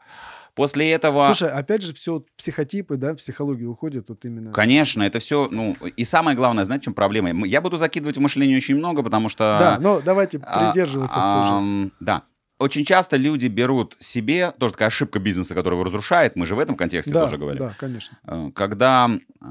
[0.57, 1.21] После этого...
[1.25, 4.51] Слушай, опять же, все психотипы, да, психология уходит вот именно.
[4.51, 7.45] Конечно, это все, ну, и самое главное, знаете, в чем проблема?
[7.45, 9.57] Я буду закидывать в мышление очень много, потому что...
[9.59, 11.91] Да, но давайте А, придерживаться все же.
[11.99, 12.23] Да.
[12.57, 16.59] Очень часто люди берут себе, тоже такая ошибка бизнеса, которая его разрушает, мы же в
[16.59, 18.17] этом контексте Да, тоже говорим, да, конечно.
[18.25, 19.45] Э, когда э,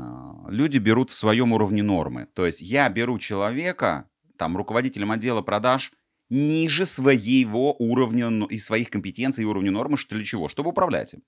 [0.48, 2.26] люди берут в своем уровне нормы.
[2.34, 5.92] То есть я беру человека, там, руководителем отдела продаж,
[6.30, 10.48] ниже своего уровня и своих компетенций и уровня нормы, что для чего?
[10.48, 11.22] Чтобы управлять им.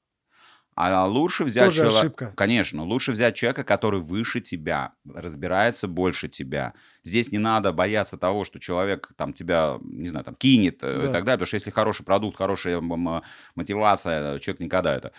[0.81, 2.33] А лучше взять Тоже чело- ошибка.
[2.37, 6.73] Конечно, лучше взять человека, который выше тебя, разбирается больше тебя.
[7.03, 11.09] Здесь не надо бояться того, что человек там тебя, не знаю, там кинет э, Да.
[11.09, 12.81] и так далее, потому что если хороший продукт, хорошая
[13.57, 15.13] мотивация, человек никогда это.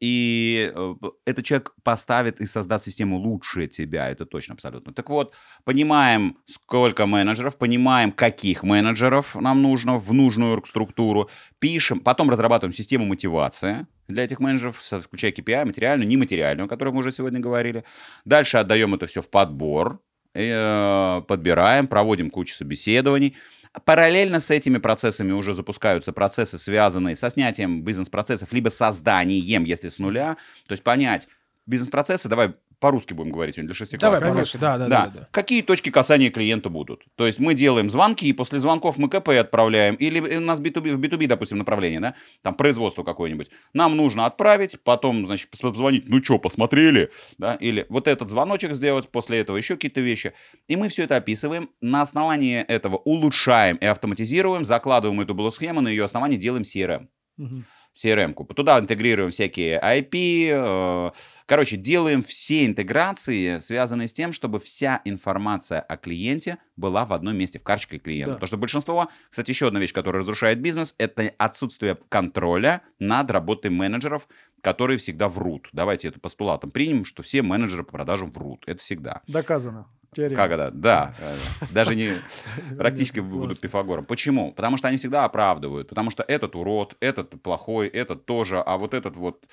[0.00, 0.94] И э,
[1.26, 4.92] этот человек поставит и создаст систему лучше тебя, это точно абсолютно.
[4.94, 12.30] Так вот, понимаем, сколько менеджеров, понимаем, каких менеджеров нам нужно в нужную структуру, пишем, потом
[12.30, 17.40] разрабатываем систему мотивации для этих менеджеров, включая KPI, материальную, нематериальную, о которой мы уже сегодня
[17.40, 17.84] говорили.
[18.24, 20.00] Дальше отдаем это все в подбор,
[20.34, 23.36] э, подбираем, проводим кучу собеседований.
[23.84, 29.98] Параллельно с этими процессами уже запускаются процессы, связанные со снятием бизнес-процессов, либо созданием, если с
[29.98, 30.36] нуля.
[30.66, 31.26] То есть понять,
[31.66, 33.86] бизнес-процессы, давай по-русски будем говорить сегодня для Давай,
[34.18, 34.34] шестиклассников.
[34.34, 35.06] по-русски, да, да, Да.
[35.06, 35.28] да, да.
[35.30, 37.04] Какие точки касания клиента будут?
[37.14, 40.94] То есть мы делаем звонки, и после звонков мы КП отправляем, или у нас B2B,
[40.94, 43.50] в B2B, допустим, направление, да, там производство какое-нибудь.
[43.72, 49.08] Нам нужно отправить, потом, значит, позвонить, ну что, посмотрели, да, или вот этот звоночек сделать,
[49.08, 50.32] после этого еще какие-то вещи.
[50.66, 55.88] И мы все это описываем, на основании этого улучшаем и автоматизируем, закладываем эту блок-схему, на
[55.88, 57.06] ее основании делаем CRM.
[57.36, 57.64] Мгм.
[57.94, 58.44] CRM-ку.
[58.44, 60.50] Туда интегрируем всякие IP.
[60.52, 61.10] э,
[61.46, 67.36] Короче, делаем все интеграции, связанные с тем, чтобы вся информация о клиенте была в одном
[67.36, 68.30] месте, в карточке клиента.
[68.30, 68.34] Да.
[68.34, 73.70] Потому что большинство, кстати, еще одна вещь, которая разрушает бизнес, это отсутствие контроля над работой
[73.70, 74.26] менеджеров,
[74.62, 75.68] которые всегда врут.
[75.72, 78.64] Давайте это постулатом примем, что все менеджеры по продажам врут.
[78.66, 79.22] Это всегда.
[79.26, 79.86] Доказано.
[80.14, 80.36] Теорема.
[80.36, 80.70] Как это?
[80.72, 81.14] Да.
[81.20, 82.12] э, Даже не
[82.76, 83.60] практически будут.
[83.60, 84.04] Пифагором.
[84.04, 84.52] Почему?
[84.52, 85.88] Потому что они всегда оправдывают.
[85.88, 89.44] Потому что этот урод, этот плохой, этот тоже, а вот этот вот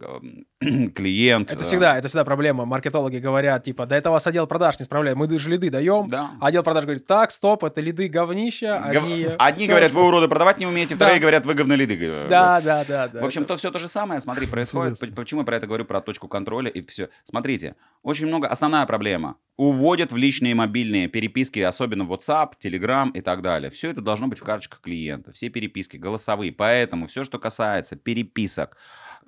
[0.00, 0.44] эм,
[0.92, 1.50] клиент.
[1.52, 2.64] Это э, всегда, это всегда проблема.
[2.64, 6.08] Маркетологи говорят, типа, да это вас отдел продаж не справляет, мы даже лиды даем.
[6.08, 6.32] Да.
[6.40, 9.24] А отдел продаж говорит, так, стоп, это лиды говнища, Гов- они...
[9.38, 11.20] Одни всё говорят, что- вы уроды продавать не умеете, вторые Да.
[11.20, 11.96] говорят, вы говнолиды.
[12.00, 13.20] э, Да, да, да, да.
[13.20, 14.98] В общем, это- то все то же самое, смотри, происходит.
[15.14, 17.08] Почему я про это говорю, про точку контроля и все.
[17.24, 19.36] Смотрите, очень много, основная проблема.
[19.56, 23.70] Уводят в личные мобильные переписки, особенно WhatsApp, Telegram и так далее.
[23.70, 25.32] Все это должно быть в карточках клиента.
[25.32, 26.52] Все переписки голосовые.
[26.52, 28.76] Поэтому все, что касается переписок,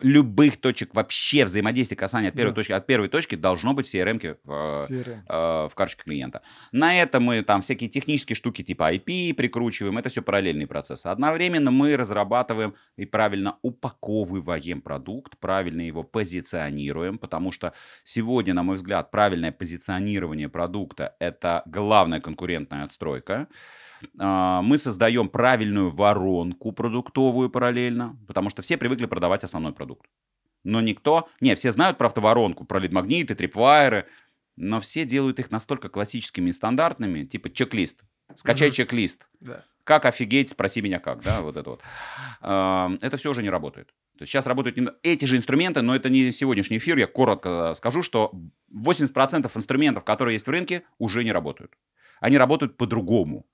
[0.03, 2.55] любых точек вообще взаимодействия, касания от первой Да.
[2.57, 5.23] точки, от первой точки должно быть в CRM, в, э, CRM.
[5.29, 6.43] э, в карточке клиента.
[6.73, 11.07] На это мы там всякие технические штуки типа IP прикручиваем, это все параллельные процессы.
[11.07, 17.73] Одновременно мы разрабатываем и правильно упаковываем продукт, правильно его позиционируем, потому что
[18.05, 23.49] сегодня, на мой взгляд, правильное позиционирование продукта– это главная конкурентная отстройка.
[24.19, 30.07] А, Мы создаем правильную воронку продуктовую параллельно, потому что все привыкли продавать основной продукт.
[30.65, 31.29] Но никто...
[31.41, 34.07] Не, все знают про автоворонку, про лид-магниты, трипвайеры,
[34.57, 38.03] но все делают их настолько классическими и стандартными, типа чек-лист.
[38.37, 38.75] Скачай Мгм.
[38.77, 39.27] чек-лист.
[39.41, 39.65] Да.
[39.85, 41.81] Как офигеть, спроси меня как, да, вот это вот.
[42.43, 43.89] А, Это все уже не работает.
[44.19, 46.99] То есть сейчас работают эти же инструменты, но это не сегодняшний эфир.
[46.99, 48.31] Я коротко скажу, что
[48.71, 51.73] 80% инструментов, которые есть в рынке, уже не работают.
[52.21, 53.47] Они работают по-другому.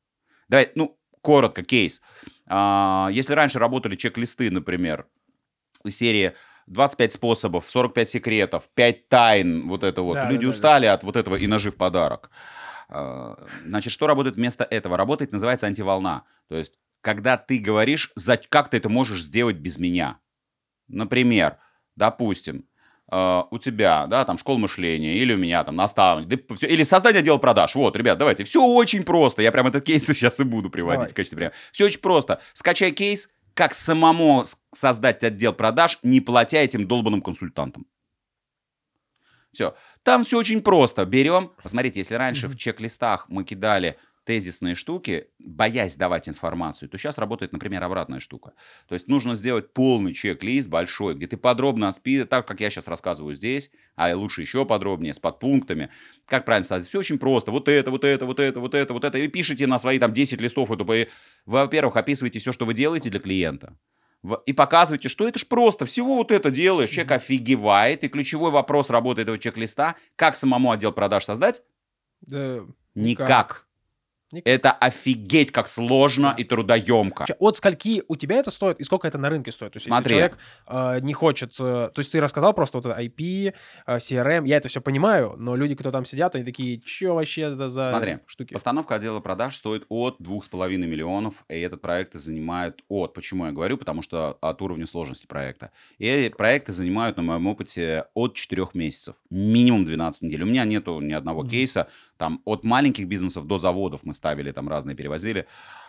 [0.49, 2.03] Давай, ну, коротко, кейс.
[2.47, 5.07] А, Если раньше работали чек-листы, например,
[5.85, 6.35] из серии
[6.67, 10.15] 25 способов, 45 секретов, 5 тайн, вот это вот.
[10.15, 12.31] Да, Люди да, да, устали от вот этого и ножи в подарок.
[12.89, 14.97] А, Значит, что работает вместо этого?
[14.97, 16.25] Работает, называется антиволна.
[16.49, 18.13] То есть, когда ты говоришь,
[18.49, 20.19] как ты это можешь сделать без меня.
[20.89, 21.59] Например,
[21.97, 22.67] допустим,
[23.11, 26.83] э, у тебя, да, там, школа мышления, или у меня там наставник, да, всё- или
[26.83, 27.75] создание отдела продаж.
[27.75, 29.43] Вот, ребят, давайте, все очень просто.
[29.43, 31.13] Я прям этот кейс сейчас и буду приводить Давай.
[31.13, 31.55] в качестве примера.
[31.73, 32.41] Все очень просто.
[32.53, 34.45] Скачай кейс, как самому
[34.75, 37.87] создать отдел продаж, не платя этим долбанным консультантам.
[39.53, 39.75] Все.
[40.03, 41.07] Там все очень просто.
[41.07, 43.97] Берем, посмотрите, если раньше в чек-листах мы кидали
[44.27, 48.53] тезисные штуки, боясь давать информацию, то сейчас работает, например, обратная штука.
[48.89, 52.89] То есть нужно сделать полный чек-лист большой, где ты подробно спи, так как я сейчас
[52.89, 55.91] рассказываю здесь, а лучше еще подробнее, с подпунктами.
[56.27, 56.89] Как правильно сказать?
[56.89, 57.53] Все очень просто.
[57.53, 59.17] Вот это, вот это, вот это, вот это, вот это.
[59.17, 60.85] И пишите на свои там 10 листов эту.
[61.47, 63.79] во-первых, описываете все, что вы делаете для клиента.
[64.45, 68.91] И показываете, что это ж просто, всего вот это делаешь, человек офигевает, и ключевой вопрос
[68.91, 71.63] работы этого чек-листа, как самому отдел продаж создать?
[72.23, 72.65] Да,
[72.97, 73.29] Никак.
[73.29, 73.66] Никак.
[74.45, 77.27] Это офигеть как сложно и трудоемко.
[77.39, 79.73] От скольки у тебя это стоит и сколько это на рынке стоит?
[79.73, 80.17] То есть, Смотри.
[80.17, 81.55] если человек э, не хочет...
[81.61, 83.55] э, то есть ты рассказал просто вот это IP,
[83.87, 87.43] э, CRM, я это все понимаю, но люди, кто там сидят, они такие, что вообще
[87.43, 88.55] это за Смотри, штуки?
[88.55, 93.15] Постановка отдела продаж стоит от 2,5 миллионов, и этот проект занимает от.
[93.15, 93.79] Почему я говорю?
[93.79, 95.71] Потому что от уровня сложности проекта.
[95.99, 99.15] И эти проекты занимают, на моем опыте, от 4 месяцев.
[99.31, 100.43] Минимум 12 недель.
[100.43, 101.51] У меня нету ни одного Мгм.
[101.51, 101.89] кейса.
[102.17, 105.47] Там от маленьких бизнесов до заводов мы ставили, там разные перевозили.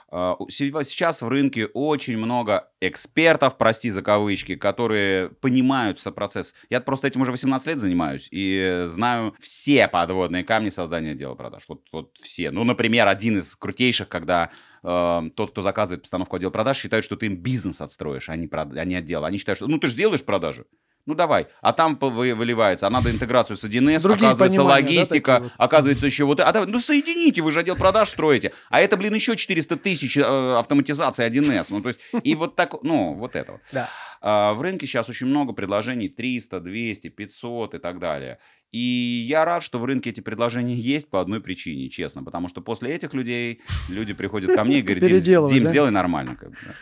[0.09, 6.53] А, Сейчас в рынке очень много экспертов, прости за кавычки, которые понимают процесс.
[6.69, 11.63] Я просто этим уже 18 лет занимаюсь и знаю все подводные камни создания отдела продаж.
[11.67, 12.51] Вот, вот все.
[12.51, 14.51] Ну, например, один из крутейших, когда
[14.83, 18.47] э, тот, кто заказывает постановку отдела продаж, считает, что ты им бизнес отстроишь, а не,
[18.47, 19.25] прод- а не отдел.
[19.25, 20.65] Они считают, что ну ты же сделаешь продажи.
[21.07, 25.43] Ну давай, а там выливается, а надо интеграцию с 1С, Другие оказывается да, логистика, такие
[25.43, 25.51] вот?
[25.57, 26.49] оказывается еще вот, это.
[26.49, 30.21] а ну соедините, вы же отдел продаж строите, а это, блин, еще 400 тысяч э,
[30.59, 33.61] автоматизации 1С, ну то есть, и вот так, ну вот это вот.
[33.71, 33.89] Да.
[34.21, 38.39] А, В рынке сейчас очень много предложений 300, 200, 500 и так далее.
[38.71, 42.23] И я рад, что в рынке эти предложения есть по одной причине, честно.
[42.23, 45.69] Потому что после этих людей люди приходят ко мне и говорят, Дим, Дим, да?
[45.71, 46.35] сделай нормально.
[46.35, 46.73] как бы, да.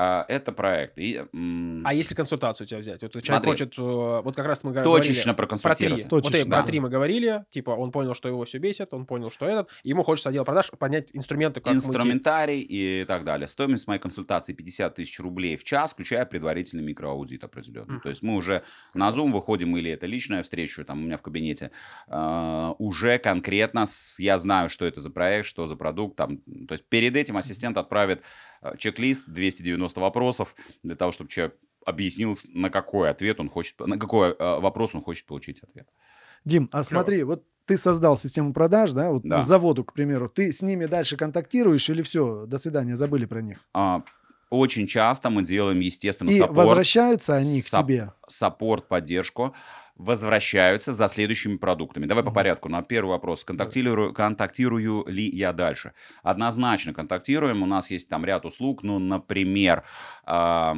[0.00, 0.96] А, Это проект.
[0.96, 3.02] И, м, А если консультацию у тебя взять?
[3.02, 3.50] Вот человек Смотри.
[3.50, 4.94] хочет, э, вот как раз мы говорили...
[4.94, 5.58] Точечно Про три.
[5.58, 6.08] проконсультироваться.
[6.08, 6.62] Вот Точечно, и про да.
[6.62, 7.44] три мы говорили.
[7.50, 9.70] Типа, он понял, что его все бесит, он понял, что этот.
[9.82, 13.48] Ему хочется отдел продаж понять инструменты, как инструментарий и так далее.
[13.48, 17.94] Стоимость моей консультации 50 тысяч рублей в час, включая предварительный микроаудит определенный.
[17.94, 18.00] Мгм.
[18.02, 18.62] То есть мы уже
[18.94, 21.72] на Zoom выходим, или это личная встреча там у меня в кабинете,
[22.06, 26.16] а, уже конкретно с- я знаю, что это за проект, что за продукт.
[26.16, 26.38] Там,
[26.68, 28.22] то есть перед этим ассистент отправит
[28.78, 31.56] чек-лист, 290 вопросов, для того, чтобы человек
[31.86, 35.88] объяснил, на какой ответ он хочет, на какой а, вопрос он хочет получить ответ.
[36.44, 39.36] Дим, а смотри, вот ты создал систему продаж, да, вот Да.
[39.36, 43.42] ну, заводу, к примеру, ты с ними дальше контактируешь или все, до свидания, забыли про
[43.42, 43.58] них?
[43.74, 44.02] А,
[44.50, 46.56] Очень часто мы делаем, естественно, И support.
[46.56, 48.12] возвращаются они к Sup- тебе?
[48.28, 49.54] support, поддержку,
[49.98, 52.06] возвращаются за следующими продуктами.
[52.06, 52.34] Давай по Мгм.
[52.34, 52.68] порядку.
[52.68, 53.44] На первый вопрос.
[53.44, 55.92] Контактирую, контактирую ли я дальше?
[56.22, 57.62] Однозначно контактируем.
[57.62, 58.82] У нас есть там ряд услуг.
[58.84, 59.82] Ну, например,
[60.24, 60.74] а,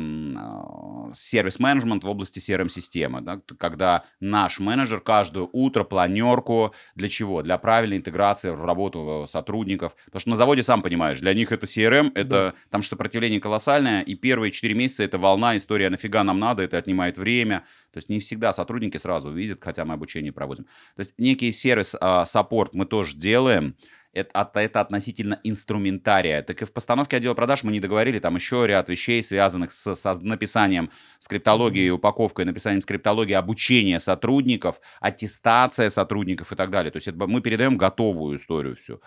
[1.12, 3.20] сервис-менеджмент в области CRM-системы.
[3.20, 7.42] да, когда наш менеджер каждое утро планерку для чего?
[7.42, 9.94] Для правильной интеграции в работу э, сотрудников.
[10.06, 12.54] Потому что на заводе, сам понимаешь, для них это CRM, это Да.
[12.70, 16.78] там сопротивление колоссальное, и первые 4 месяца это волна, история, «А нафига нам надо, это
[16.78, 17.64] отнимает время.
[17.92, 20.64] То есть не всегда сотрудники сразу видят, хотя мы обучение проводим.
[20.96, 23.76] То есть некий сервис, а, саппорт мы тоже делаем.
[24.12, 26.42] Это, это относительно инструментария.
[26.42, 29.94] Так и в постановке отдела продаж мы не договорили, там еще ряд вещей, связанных с,
[29.94, 30.90] со написанием
[31.20, 36.90] скриптологии, упаковкой, написанием скриптологии, обучение сотрудников, аттестация сотрудников и так далее.
[36.90, 39.00] То есть это мы передаем готовую историю всю.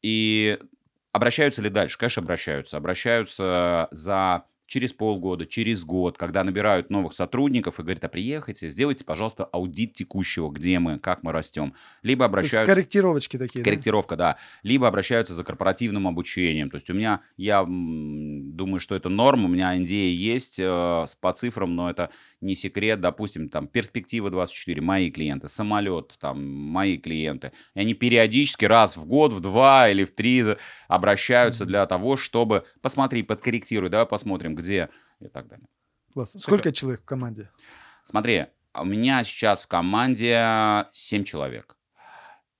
[0.00, 0.56] И
[1.10, 1.98] обращаются ли дальше?
[1.98, 2.76] Конечно, обращаются.
[2.76, 9.04] Обращаются за через полгода, через год, когда набирают новых сотрудников и говорят, а приехайте, сделайте,
[9.04, 11.74] пожалуйста, аудит текущего, где мы, как мы растем.
[12.02, 12.72] Либо обращаются...
[12.72, 13.70] корректировочки такие, да?
[13.70, 14.36] Корректировка, да.
[14.62, 16.70] Либо обращаются за корпоративным обучением.
[16.70, 21.32] То есть у меня, я думаю, что это норм, у меня NDA есть э, по
[21.32, 22.10] цифрам, но это
[22.40, 23.00] не секрет.
[23.00, 27.52] Допустим, там, перспектива 24, мои клиенты, самолет, там, мои клиенты.
[27.74, 30.36] И они периодически раз в год, в два или в три
[30.88, 31.68] обращаются Мгм.
[31.68, 34.88] для того, чтобы, посмотри, подкорректируй, давай посмотрим, где
[35.20, 35.68] и так далее.
[36.12, 36.32] Класс.
[36.32, 36.42] Супер.
[36.42, 37.50] Сколько человек в команде?
[38.04, 41.76] Смотри, а у меня сейчас в команде 7 человек.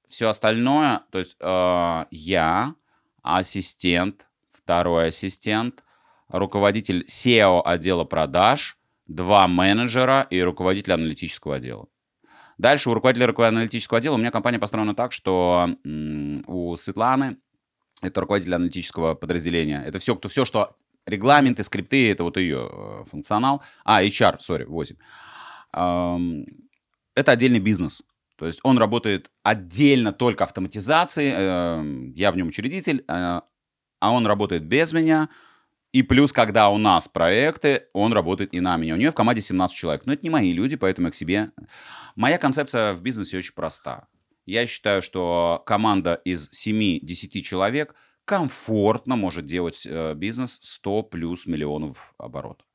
[0.09, 2.75] Все остальное, то есть э, я,
[3.23, 5.83] ассистент, второй ассистент,
[6.29, 11.87] руководитель SEO отдела продаж, два менеджера и руководитель аналитического отдела.
[12.59, 15.69] Дальше у руководителя руко- аналитического отдела у меня компания построена так, что
[16.47, 17.37] у Светланы,
[18.01, 20.77] это руководитель аналитического подразделения, это все, кто, все, что
[21.07, 23.63] регламенты, скрипты, это вот ее э, функционал.
[23.85, 24.97] А, HR, сори, 8.
[25.73, 26.45] Ам,
[27.15, 28.03] Это отдельный бизнес.
[28.37, 33.41] То есть он работает отдельно только автоматизации, эм, я в нем учредитель, э,
[34.01, 35.29] а он работает без меня.
[35.93, 38.95] И плюс, когда у нас проекты, он работает и на меня.
[38.95, 40.03] У нее в команде 17 человек.
[40.05, 41.51] Но это не мои люди, поэтому я к себе...
[42.17, 44.09] Моя концепция в бизнесе очень проста.
[44.45, 47.95] Я считаю, что команда из 7-10 человек
[48.27, 52.67] комфортно может делать э, бизнес 100 плюс миллионов оборотов.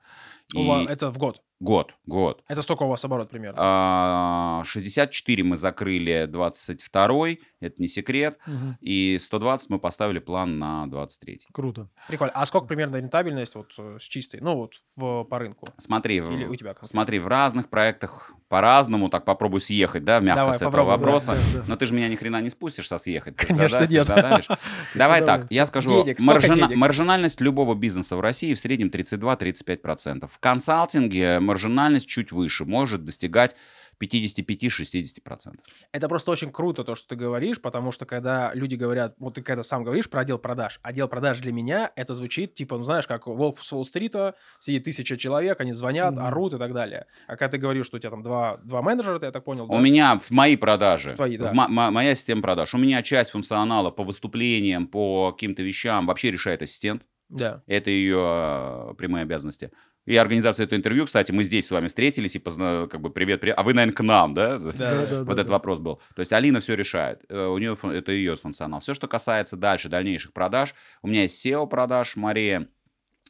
[0.55, 1.41] У И ва- Это в год.
[1.59, 2.43] Год, год.
[2.47, 3.57] Это столько у вас оборот примерно.
[3.61, 8.37] А, 64 мы закрыли 22 это не секрет.
[8.45, 8.77] Мгм.
[8.81, 11.89] И 120 мы поставили план на 23 Круто.
[12.07, 12.33] Прикольно.
[12.35, 14.39] А сколько примерно рентабельность вот э, с чистой?
[14.41, 15.67] Ну, вот в, по рынку.
[15.77, 16.87] Смотри, в- Или у тебя конкретно?
[16.89, 20.97] смотри, в разных проектах по-разному, так попробуй съехать, да, мягко Давай, с этого попробуй, да,
[20.97, 21.31] вопроса.
[21.53, 21.65] да, да.
[21.67, 23.37] Но ты же меня ни хрена не спустишь со съехать.
[23.37, 24.05] ты Конечно, зада- ты нет.
[24.07, 24.47] задавишь.
[24.95, 26.75] Давай так, я скажу, Денег, маржина- денег?
[26.77, 30.27] маржинальность любого бизнеса в России в среднем 32-35%.
[30.27, 33.55] В консалтинге маржинальность чуть выше, может достигать
[34.01, 35.55] 55-60%.
[35.91, 39.41] Это просто очень круто, то, что ты говоришь, потому что когда люди говорят, вот ты
[39.41, 43.07] когда сам говоришь про отдел продаж, отдел продаж для меня, это звучит типа, ну знаешь,
[43.07, 46.25] как Волк с Уолл-стрита, сидит тысяча человек, они звонят, Мгм.
[46.25, 47.05] орут и так далее.
[47.27, 49.65] А когда ты говоришь, что у тебя там два, два менеджера, ты, я так понял,
[49.65, 49.79] У да?
[49.79, 51.51] меня в мои продажи, В твои, да.
[51.51, 56.31] в мо- моя система продаж, у меня часть функционала по выступлениям, по каким-то вещам вообще
[56.31, 57.03] решает ассистент.
[57.31, 57.63] Да.
[57.67, 59.71] Это ее э, прямые обязанности.
[60.05, 63.39] И организация этого интервью, кстати, мы здесь с вами встретились и позна- как бы привет,
[63.39, 63.55] привет.
[63.57, 64.57] А вы, наверное, к нам, да?
[64.57, 64.71] Да.
[64.71, 65.23] Да-да-да.
[65.23, 66.01] Вот этот вопрос был.
[66.15, 67.23] То есть Алина все решает.
[67.29, 68.79] Э, У нее это ее функционал.
[68.79, 70.73] Все, что касается дальше дальнейших продаж,
[71.03, 72.67] у меня есть SEO продаж, Мария.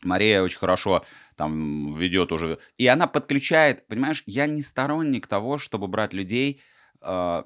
[0.03, 2.57] Мария очень хорошо там ведет уже.
[2.77, 6.61] И она подключает, понимаешь, я не сторонник того, чтобы брать людей,
[7.01, 7.45] э, м,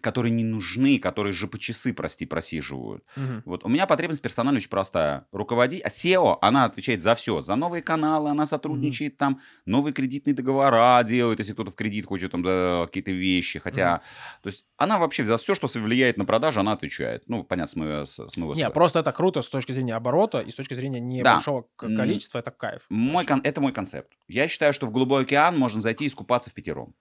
[0.00, 3.04] которые не нужны, которые же по часы, прости, просиживают.
[3.16, 3.42] Мгм.
[3.44, 5.26] Вот у меня потребность персональная очень простая.
[5.32, 5.80] Руководи...
[5.80, 7.40] А SEO, она отвечает за все.
[7.42, 12.32] За новые каналы, она сотрудничает там, новые кредитные договора делает, если кто-то в кредит хочет
[12.32, 13.58] там за какие-то вещи.
[13.58, 14.02] Хотя,
[14.42, 17.24] то есть она вообще за все, что влияет на продажу, она отвечает.
[17.26, 20.50] Ну, понятно, с моего, с моего Не, просто это круто с точки зрения оборота и
[20.50, 21.96] с точки зрения небольшого М.
[21.96, 22.82] количества, это кайф.
[22.88, 24.12] Мой, кон- это мой концепт.
[24.28, 26.94] Я считаю, что в голубой океан можно зайти и искупаться в пятером.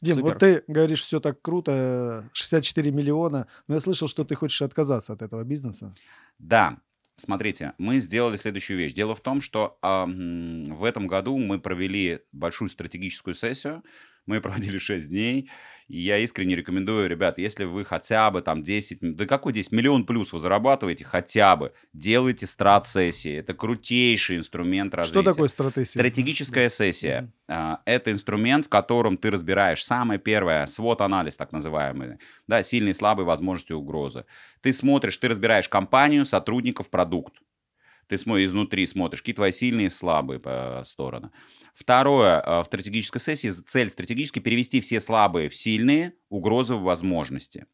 [0.00, 0.28] Дим, Супер.
[0.28, 5.12] вот ты говоришь, все так круто, 64 миллиона, но я слышал, что ты хочешь отказаться
[5.12, 5.94] от этого бизнеса.
[6.38, 6.78] Да,
[7.16, 8.94] смотрите, мы сделали следующую вещь.
[8.94, 13.82] Дело в том, что м, в этом году мы провели большую стратегическую сессию.
[14.30, 15.50] Мы проводили 6 дней.
[15.88, 19.72] И я искренне рекомендую, ребят, если вы хотя бы там 10, м, да какой 10,
[19.72, 23.34] миллион плюс вы зарабатываете, хотя бы делайте страт-сессии.
[23.34, 25.22] Это крутейший инструмент развития.
[25.22, 25.84] Что такое стратегия?
[25.86, 27.32] Стратегическая сессия.
[27.48, 32.18] А, Это инструмент, в котором ты разбираешь самое первое, свод-анализ так называемый.
[32.46, 34.26] Да, сильные, слабые возможности, угрозы.
[34.60, 37.34] Ты смотришь, ты разбираешь компанию, сотрудников, продукт.
[38.06, 41.30] Ты изнутри, смотришь, какие твои сильные и слабые по- стороны.
[41.74, 47.66] Второе, а, в стратегической сессии цель стратегически перевести все слабые в сильные, угрозы в возможности.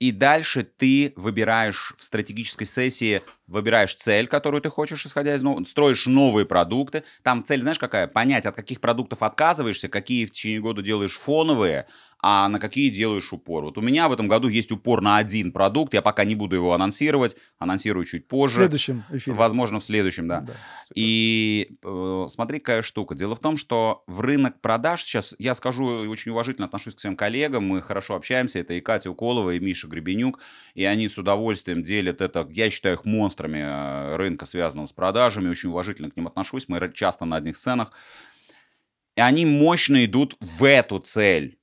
[0.00, 5.64] И дальше ты выбираешь в стратегической сессии выбираешь цель, которую ты хочешь, исходя из нового,
[5.64, 7.04] строишь новые продукты.
[7.22, 8.06] Там цель, знаешь, какая?
[8.06, 11.86] Понять, от каких продуктов отказываешься, какие в течение года делаешь фоновые,
[12.26, 13.64] а на какие делаешь упор.
[13.64, 16.56] Вот у меня в этом году есть упор на один продукт, я пока не буду
[16.56, 18.54] его анонсировать, анонсирую чуть В позже.
[18.56, 19.36] следующем эфире.
[19.36, 20.40] Возможно, в следующем, да.
[20.40, 20.92] Да, супер.
[20.94, 23.14] И э, смотри, какая штука.
[23.14, 27.00] Дело в том, что в рынок продаж сейчас, я скажу, и очень уважительно отношусь к
[27.00, 30.38] своим коллегам, мы хорошо общаемся, это и Катя Уколова, и Миша Гребенюк,
[30.72, 35.48] и они с удовольствием делят это, я считаю их монстрами э, рынка, связанного с продажами,
[35.48, 37.92] очень уважительно к ним отношусь, мы часто на одних сценах.
[39.16, 41.58] И они мощно идут в эту цель.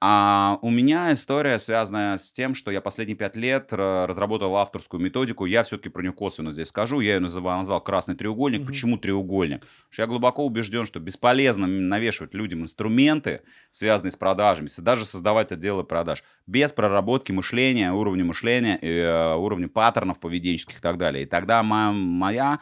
[0.00, 5.00] А у меня история, связанная с тем, что я последние пять лет ра- разработал авторскую
[5.00, 5.44] методику.
[5.44, 7.00] Я все-таки про нее косвенно здесь скажу.
[7.00, 8.60] Я ее называл, назвал красный треугольник.
[8.60, 8.68] Мгм.
[8.68, 9.60] Почему треугольник?
[9.62, 13.42] Потому что я глубоко убежден, что бесполезно навешивать людям инструменты,
[13.72, 19.68] связанные с продажами, даже создавать отделы продаж, без проработки мышления, уровня мышления, и, э, уровня
[19.68, 21.24] паттернов поведенческих и так далее.
[21.24, 22.58] И тогда моя, моя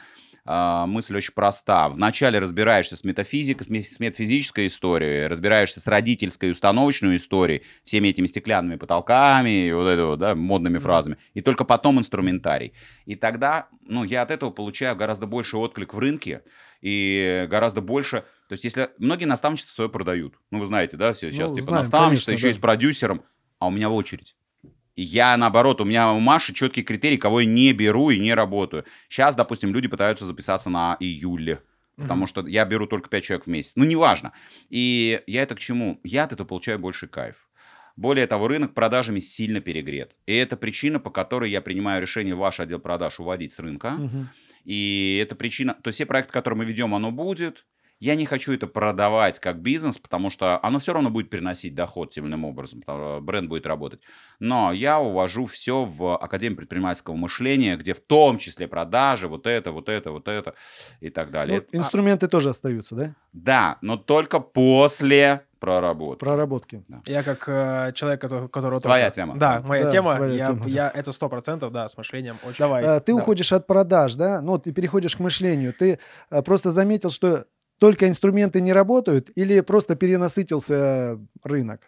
[0.46, 1.88] мысль очень проста.
[1.88, 8.08] Вначале разбираешься с метафизикой, с ме- с метафизической историей, разбираешься с родительской установочной историей, всеми
[8.08, 11.16] этими стеклянными потолками и вот это вот, да, модными фразами.
[11.34, 12.72] И только потом инструментарий.
[13.04, 16.42] И тогда, ну, я от этого получаю гораздо больше отклик в рынке
[16.80, 18.24] и гораздо больше...
[18.48, 20.38] То есть, если многие наставничества свое продают.
[20.52, 22.58] Ну, вы знаете, да, все, сейчас Ну, типа знаем, наставничество, конечно, еще и да.
[22.58, 23.24] с продюсером,
[23.58, 24.36] а у меня в очередь.
[24.96, 28.84] Я, наоборот, у меня у Маши четкий критерий, кого я не беру и не работаю.
[29.10, 31.62] Сейчас, допустим, люди пытаются записаться на июле,
[31.96, 33.72] потому что я беру только 5 человек в месяц.
[33.76, 34.32] Ну, неважно.
[34.70, 36.00] И я это к чему?
[36.02, 37.46] Я от этого получаю больше кайф.
[37.94, 40.16] Более того, рынок продажами сильно перегрет.
[40.26, 43.90] И это причина, по которой я принимаю решение ваш отдел продаж уводить с рынка.
[43.92, 44.28] Мгм.
[44.64, 45.74] И это причина...
[45.74, 47.64] То есть все проекты, которые мы ведем, оно будет.
[47.98, 52.12] Я не хочу это продавать как бизнес, потому что оно все равно будет приносить доход
[52.12, 54.00] тем или иным образом, потому что бренд будет работать.
[54.38, 59.72] Но я увожу все в Академию предпринимательского мышления, где в том числе продажи, вот это,
[59.72, 60.54] вот это, вот это
[61.00, 61.62] и так далее.
[61.72, 63.14] Ну, инструменты тоже остаются, да?
[63.32, 66.20] Да, но только после проработки.
[66.20, 66.84] Проработки.
[67.06, 69.36] Я как э, человек, который, которого Твоя тоже- тема.
[69.38, 70.14] Да, моя Да, тема.
[70.16, 70.66] твоя я, тема.
[70.68, 72.64] я это сто процентов, да, с мышлением очень.
[72.66, 73.18] А, Ты Да.
[73.22, 74.42] уходишь от продаж, да?
[74.42, 75.72] Ну, ты переходишь к мышлению.
[75.72, 77.46] Ты а, просто заметил, что
[77.78, 81.80] только инструменты не работают или просто перенасытился рынок?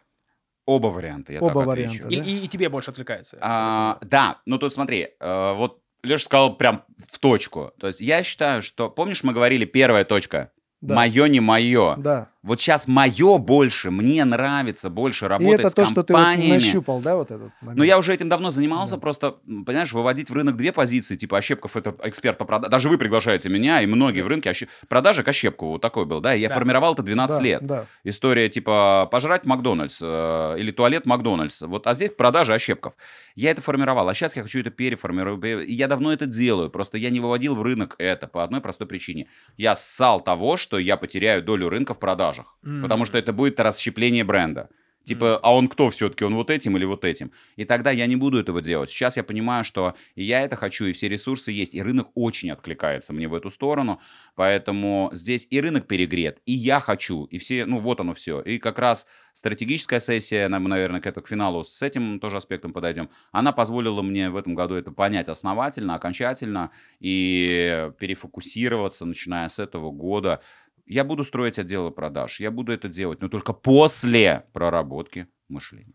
[0.67, 2.05] Оба варианта, я Оба так отвечу.
[2.05, 2.25] варианта, И, да?
[2.27, 3.39] и- и тебе больше откликается.
[3.41, 7.73] А, да, ну тут смотри, э, вот Леша сказал прям в точку.
[7.81, 10.95] То есть я считаю, что, помнишь, мы говорили, первая точка, Да.
[10.95, 11.97] мое не мое.
[11.97, 12.31] Да.
[12.49, 16.21] Вот сейчас мое больше, мне нравится больше И работать это с то, что ты вот
[16.23, 16.55] компаниями.
[16.55, 17.79] нащупал, да, вот этот момент?
[17.79, 19.01] Но я уже этим давно занимался, Да.
[19.01, 19.31] просто,
[19.67, 22.71] понимаешь, выводить в рынок две позиции, типа Ощепков это эксперт по продаже.
[22.71, 24.51] Даже вы приглашаете меня, и многие в рынке.
[24.51, 26.55] Ощ- Продажа к Ощепкову, вот такой был, да, и я Да.
[26.55, 27.67] формировал это 12 Да, лет.
[27.67, 27.87] Да.
[28.05, 31.63] История типа пожрать Макдональдс э, или туалет Макдональдс.
[31.63, 32.95] Вот, а здесь продажа ощепков.
[33.37, 35.69] Я это формировал, а сейчас я хочу это переформировать.
[35.69, 38.87] И я давно это делаю, просто я не выводил в рынок это по одной простой
[38.87, 39.27] причине.
[39.57, 41.99] Я ссал того, что я потеряю долю рынка в
[42.39, 42.83] продажах, М.
[42.83, 44.69] потому что это будет расщепление бренда.
[45.05, 46.23] Типа, а он кто все-таки?
[46.25, 47.33] Он вот этим или вот этим?
[47.57, 48.91] И тогда я не буду этого делать.
[48.91, 52.51] Сейчас я понимаю, что и я это хочу, и все ресурсы есть, и рынок очень
[52.51, 54.01] откликается мне в эту сторону.
[54.35, 58.43] Поэтому здесь и рынок перегрет, и я хочу, и все, ну вот оно все.
[58.43, 62.75] И как раз стратегическая сессия, нам, наверное, к, этому, к финалу с этим тоже аспектом
[62.75, 66.71] подойдем, она позволила мне в этом году это понять основательно, окончательно
[67.01, 70.43] и перефокусироваться, начиная с этого года.
[70.91, 75.95] Я буду строить отделы продаж, я буду это делать, но только после проработки мышления.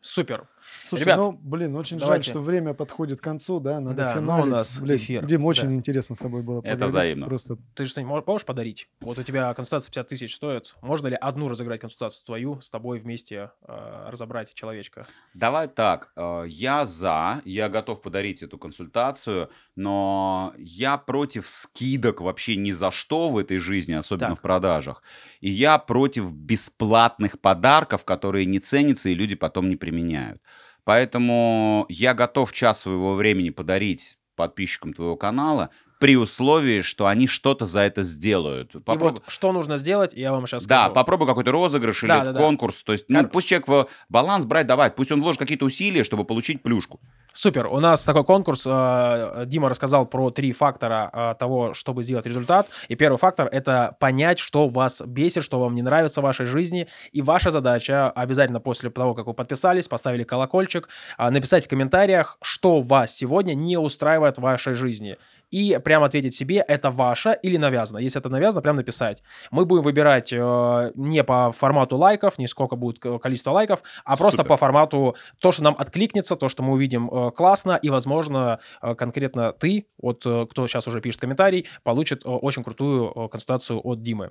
[0.00, 0.48] Супер.
[0.88, 2.24] Слушай, Ребят, ну, блин, очень давайте.
[2.24, 4.52] жаль, что время подходит к концу, да, надо Да, ну, у финалить.
[4.52, 5.74] нас Блин, эфир, Дим, очень да.
[5.74, 7.26] интересно с тобой было Это взаимно.
[7.26, 8.88] Просто Ты что-нибудь мо- можешь подарить?
[9.00, 10.74] Вот у тебя консультация 50 тысяч стоит.
[10.80, 15.06] Можно ли одну разыграть консультацию твою, с тобой вместе э, разобрать человечка?
[15.34, 22.56] Давай так, э, я за, я готов подарить эту консультацию, но я против скидок вообще
[22.56, 24.38] ни за что в этой жизни, особенно Так.
[24.38, 25.02] в продажах.
[25.40, 30.40] И я против бесплатных подарков, которые не ценятся и люди потом не применяют.
[30.88, 35.68] Поэтому я готов час своего времени подарить подписчикам твоего канала
[35.98, 38.74] при условии, что они что-то за это сделают.
[38.74, 40.94] И Попроб- вот что нужно сделать, я вам сейчас Да, скажу.
[40.94, 42.40] попробуй какой-то розыгрыш или Да, да, да.
[42.40, 42.82] конкурс.
[42.84, 46.04] То есть, ну, Кор- пусть человек в баланс брать давай, пусть он вложит какие-то усилия,
[46.04, 47.00] чтобы получить плюшку.
[47.32, 47.66] Супер.
[47.68, 48.66] У нас такой конкурс.
[48.66, 52.68] э, Дима рассказал про три фактора э, того, чтобы сделать результат.
[52.88, 56.88] И первый фактор— это понять, что вас бесит, что вам не нравится в вашей жизни.
[57.12, 62.38] И ваша задача обязательно после того, как вы подписались, поставили колокольчик, а, написать в комментариях,
[62.42, 65.16] что вас сегодня не устраивает в вашей жизни.
[65.50, 67.98] И прямо ответить себе, это ваше или навязано.
[67.98, 69.22] Если это навязано, прям написать.
[69.50, 74.38] Мы будем выбирать э, не по формату лайков, не сколько будет количество лайков, а просто
[74.38, 74.48] Супер.
[74.48, 78.94] по формату то, что нам откликнется, то, что мы увидим э, классно, и, возможно, э,
[78.94, 83.80] конкретно ты, вот э, кто сейчас уже пишет комментарий, получит э, очень крутую э, консультацию
[83.82, 84.30] от Димы.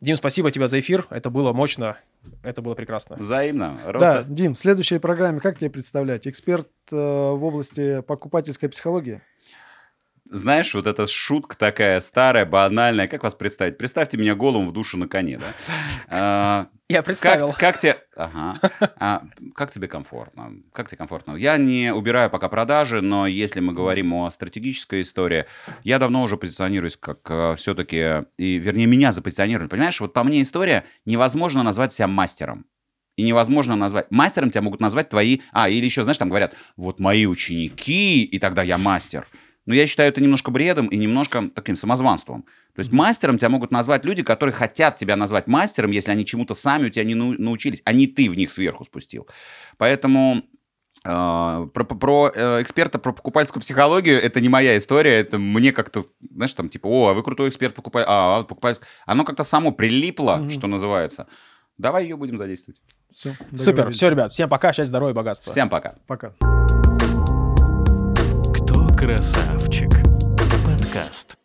[0.00, 1.06] Дим, спасибо тебе за эфир.
[1.10, 1.96] Это было мощно,
[2.44, 3.16] это было прекрасно.
[3.16, 3.78] Взаимно.
[3.84, 6.28] Да, Роста- Дим, в следующей программе как тебе представлять?
[6.28, 9.20] Эксперт э, в области покупательской психологии?
[10.30, 13.08] Знаешь, вот эта шутка такая старая, банальная.
[13.08, 13.78] Как вас представить?
[13.78, 15.46] Представьте меня голым в душу на коне, да?
[16.10, 17.48] А, Я представил.
[17.48, 17.96] Как, как тебе...
[18.14, 18.60] Ага.
[18.98, 19.22] А,
[19.54, 20.52] как тебе комфортно?
[20.72, 21.34] Как тебе комфортно?
[21.36, 25.46] Я не убираю пока продажи, но если мы говорим о стратегической истории,
[25.82, 28.26] я давно уже позиционируюсь как все-таки...
[28.36, 29.68] И, вернее, меня запозиционировали.
[29.68, 32.66] Понимаешь, вот по мне история невозможно назвать себя мастером.
[33.16, 34.10] И невозможно назвать...
[34.10, 35.40] Мастером тебя могут назвать твои...
[35.52, 39.26] А, или еще, знаешь, там говорят, вот мои ученики, и тогда я мастер.
[39.68, 42.44] Но я считаю это немножко бредом и немножко таким самозванством.
[42.74, 46.54] То есть мастером тебя могут назвать люди, которые хотят тебя назвать мастером, если они чему-то
[46.54, 49.28] сами у тебя не нау- научились, а не ты в них сверху спустил.
[49.76, 50.42] Поэтому
[51.04, 51.10] э,
[51.74, 56.54] про, про, э, эксперта про покупательскую психологию это не моя история, это мне как-то, знаешь,
[56.54, 58.86] там типа, о, а вы крутой эксперт покупай, а, а покупательск-».
[59.04, 60.50] Оно как-то само прилипло, Мгм.
[60.50, 61.26] что называется.
[61.76, 62.80] Давай ее будем задействовать.
[63.12, 65.52] Все, Супер, все, ребят, всем пока, счастья, здоровья, богатства.
[65.52, 65.96] Всем пока.
[66.06, 66.32] Пока.
[68.98, 69.90] Красавчик?
[70.36, 71.36] Подкаст.